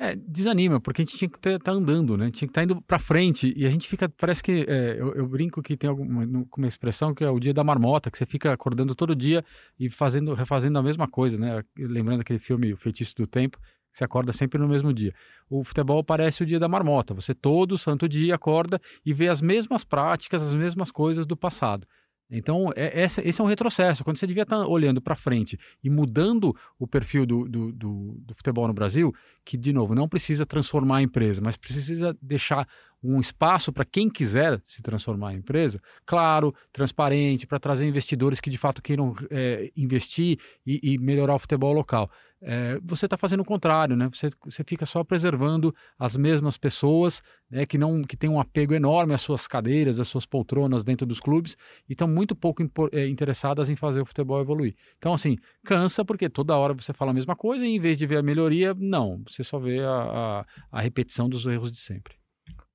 [0.00, 2.30] É, desanima, porque a gente tinha que estar tá andando, né?
[2.30, 5.12] Tinha que estar tá indo para frente e a gente fica, parece que, é, eu,
[5.12, 6.24] eu, brinco que tem alguma
[6.56, 9.44] uma expressão que é o dia da marmota, que você fica acordando todo dia
[9.76, 11.64] e fazendo, refazendo a mesma coisa, né?
[11.76, 13.58] Lembrando aquele filme O Feitiço do Tempo,
[13.92, 15.14] você acorda sempre no mesmo dia.
[15.48, 17.14] O futebol parece o dia da marmota.
[17.14, 21.86] Você todo santo dia acorda e vê as mesmas práticas, as mesmas coisas do passado.
[22.30, 24.04] Então, é, esse, esse, é um retrocesso.
[24.04, 28.34] Quando você devia estar olhando para frente e mudando o perfil do, do, do, do,
[28.34, 29.14] futebol no Brasil,
[29.44, 32.68] que, de novo, não precisa transformar a empresa, mas precisa deixar
[33.02, 38.50] um espaço para quem quiser se transformar em empresa, claro, transparente, para trazer investidores que
[38.50, 42.10] de fato queiram é, investir e, e, melhorar o futebol local.
[42.40, 44.08] É, você está fazendo o contrário, né?
[44.12, 47.20] Você, você fica só preservando as mesmas pessoas
[47.50, 51.04] né, que não que têm um apego enorme às suas cadeiras, às suas poltronas dentro
[51.04, 51.56] dos clubes
[51.88, 52.62] e estão muito pouco
[52.92, 54.76] é, interessadas em fazer o futebol evoluir.
[54.98, 58.06] Então, assim, cansa porque toda hora você fala a mesma coisa e em vez de
[58.06, 62.14] ver a melhoria, não, você só vê a, a, a repetição dos erros de sempre.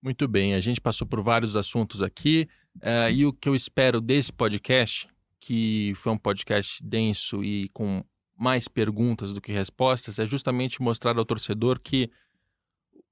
[0.01, 4.01] Muito bem, a gente passou por vários assuntos aqui uh, e o que eu espero
[4.01, 5.07] desse podcast,
[5.39, 8.03] que foi um podcast denso e com
[8.37, 12.09] mais perguntas do que respostas, é justamente mostrar ao torcedor que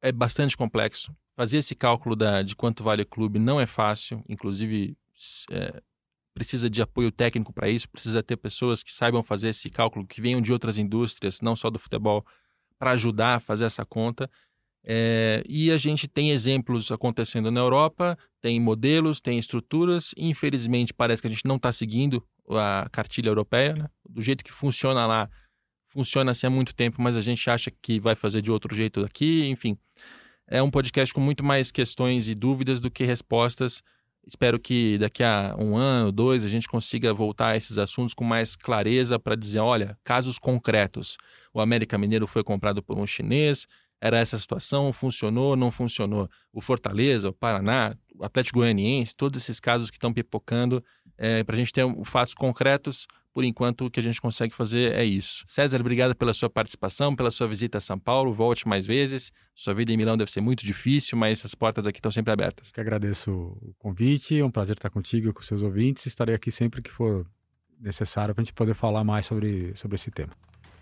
[0.01, 1.15] é bastante complexo.
[1.35, 4.97] Fazer esse cálculo da, de quanto vale o clube não é fácil, inclusive
[5.51, 5.81] é,
[6.33, 10.21] precisa de apoio técnico para isso, precisa ter pessoas que saibam fazer esse cálculo, que
[10.21, 12.25] venham de outras indústrias, não só do futebol,
[12.79, 14.29] para ajudar a fazer essa conta.
[14.83, 20.13] É, e a gente tem exemplos acontecendo na Europa, tem modelos, tem estruturas.
[20.17, 22.25] Infelizmente, parece que a gente não está seguindo
[22.57, 23.87] a cartilha europeia, né?
[24.09, 25.29] do jeito que funciona lá.
[25.89, 29.01] Funciona assim há muito tempo, mas a gente acha que vai fazer de outro jeito
[29.01, 29.47] aqui.
[29.49, 29.77] Enfim,
[30.47, 33.83] é um podcast com muito mais questões e dúvidas do que respostas.
[34.25, 38.23] Espero que daqui a um ano, dois, a gente consiga voltar a esses assuntos com
[38.23, 41.17] mais clareza para dizer: olha, casos concretos.
[41.53, 43.67] O América Mineiro foi comprado por um chinês,
[43.99, 46.29] era essa situação, funcionou, não funcionou.
[46.51, 50.83] O Fortaleza, o Paraná, o Atlético Goianiense, todos esses casos que estão pipocando,
[51.21, 54.91] é, para a gente ter fatos concretos, por enquanto o que a gente consegue fazer
[54.93, 55.43] é isso.
[55.45, 59.31] César, obrigado pela sua participação, pela sua visita a São Paulo, volte mais vezes.
[59.55, 62.71] Sua vida em Milão deve ser muito difícil, mas as portas aqui estão sempre abertas.
[62.71, 66.07] Que agradeço o convite, é um prazer estar contigo e com seus ouvintes.
[66.07, 67.25] Estarei aqui sempre que for
[67.79, 70.33] necessário para a gente poder falar mais sobre, sobre esse tema.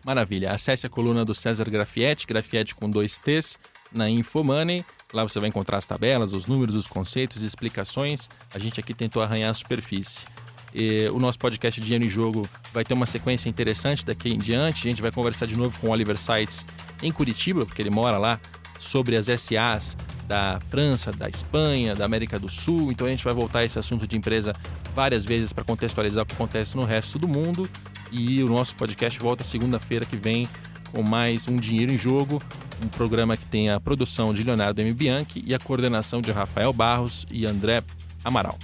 [0.05, 0.53] Maravilha.
[0.53, 3.59] Acesse a coluna do César Grafietti, Grafietti com dois T's,
[3.91, 4.85] na Infomoney.
[5.13, 8.29] Lá você vai encontrar as tabelas, os números, os conceitos, explicações.
[8.53, 10.25] A gente aqui tentou arranhar a superfície.
[10.73, 14.87] E o nosso podcast Dinheiro em Jogo vai ter uma sequência interessante daqui em diante.
[14.87, 16.63] A gente vai conversar de novo com o Oliver Sites
[17.01, 18.39] em Curitiba, porque ele mora lá,
[18.77, 19.97] sobre as SAs
[20.27, 22.91] da França, da Espanha, da América do Sul.
[22.91, 24.55] Então a gente vai voltar a esse assunto de empresa
[24.95, 27.67] várias vezes para contextualizar o que acontece no resto do mundo.
[28.11, 30.47] E o nosso podcast volta segunda-feira que vem
[30.91, 32.41] com mais um Dinheiro em Jogo,
[32.83, 34.93] um programa que tem a produção de Leonardo M.
[34.93, 37.83] Bianchi e a coordenação de Rafael Barros e André
[38.23, 38.57] Amaral.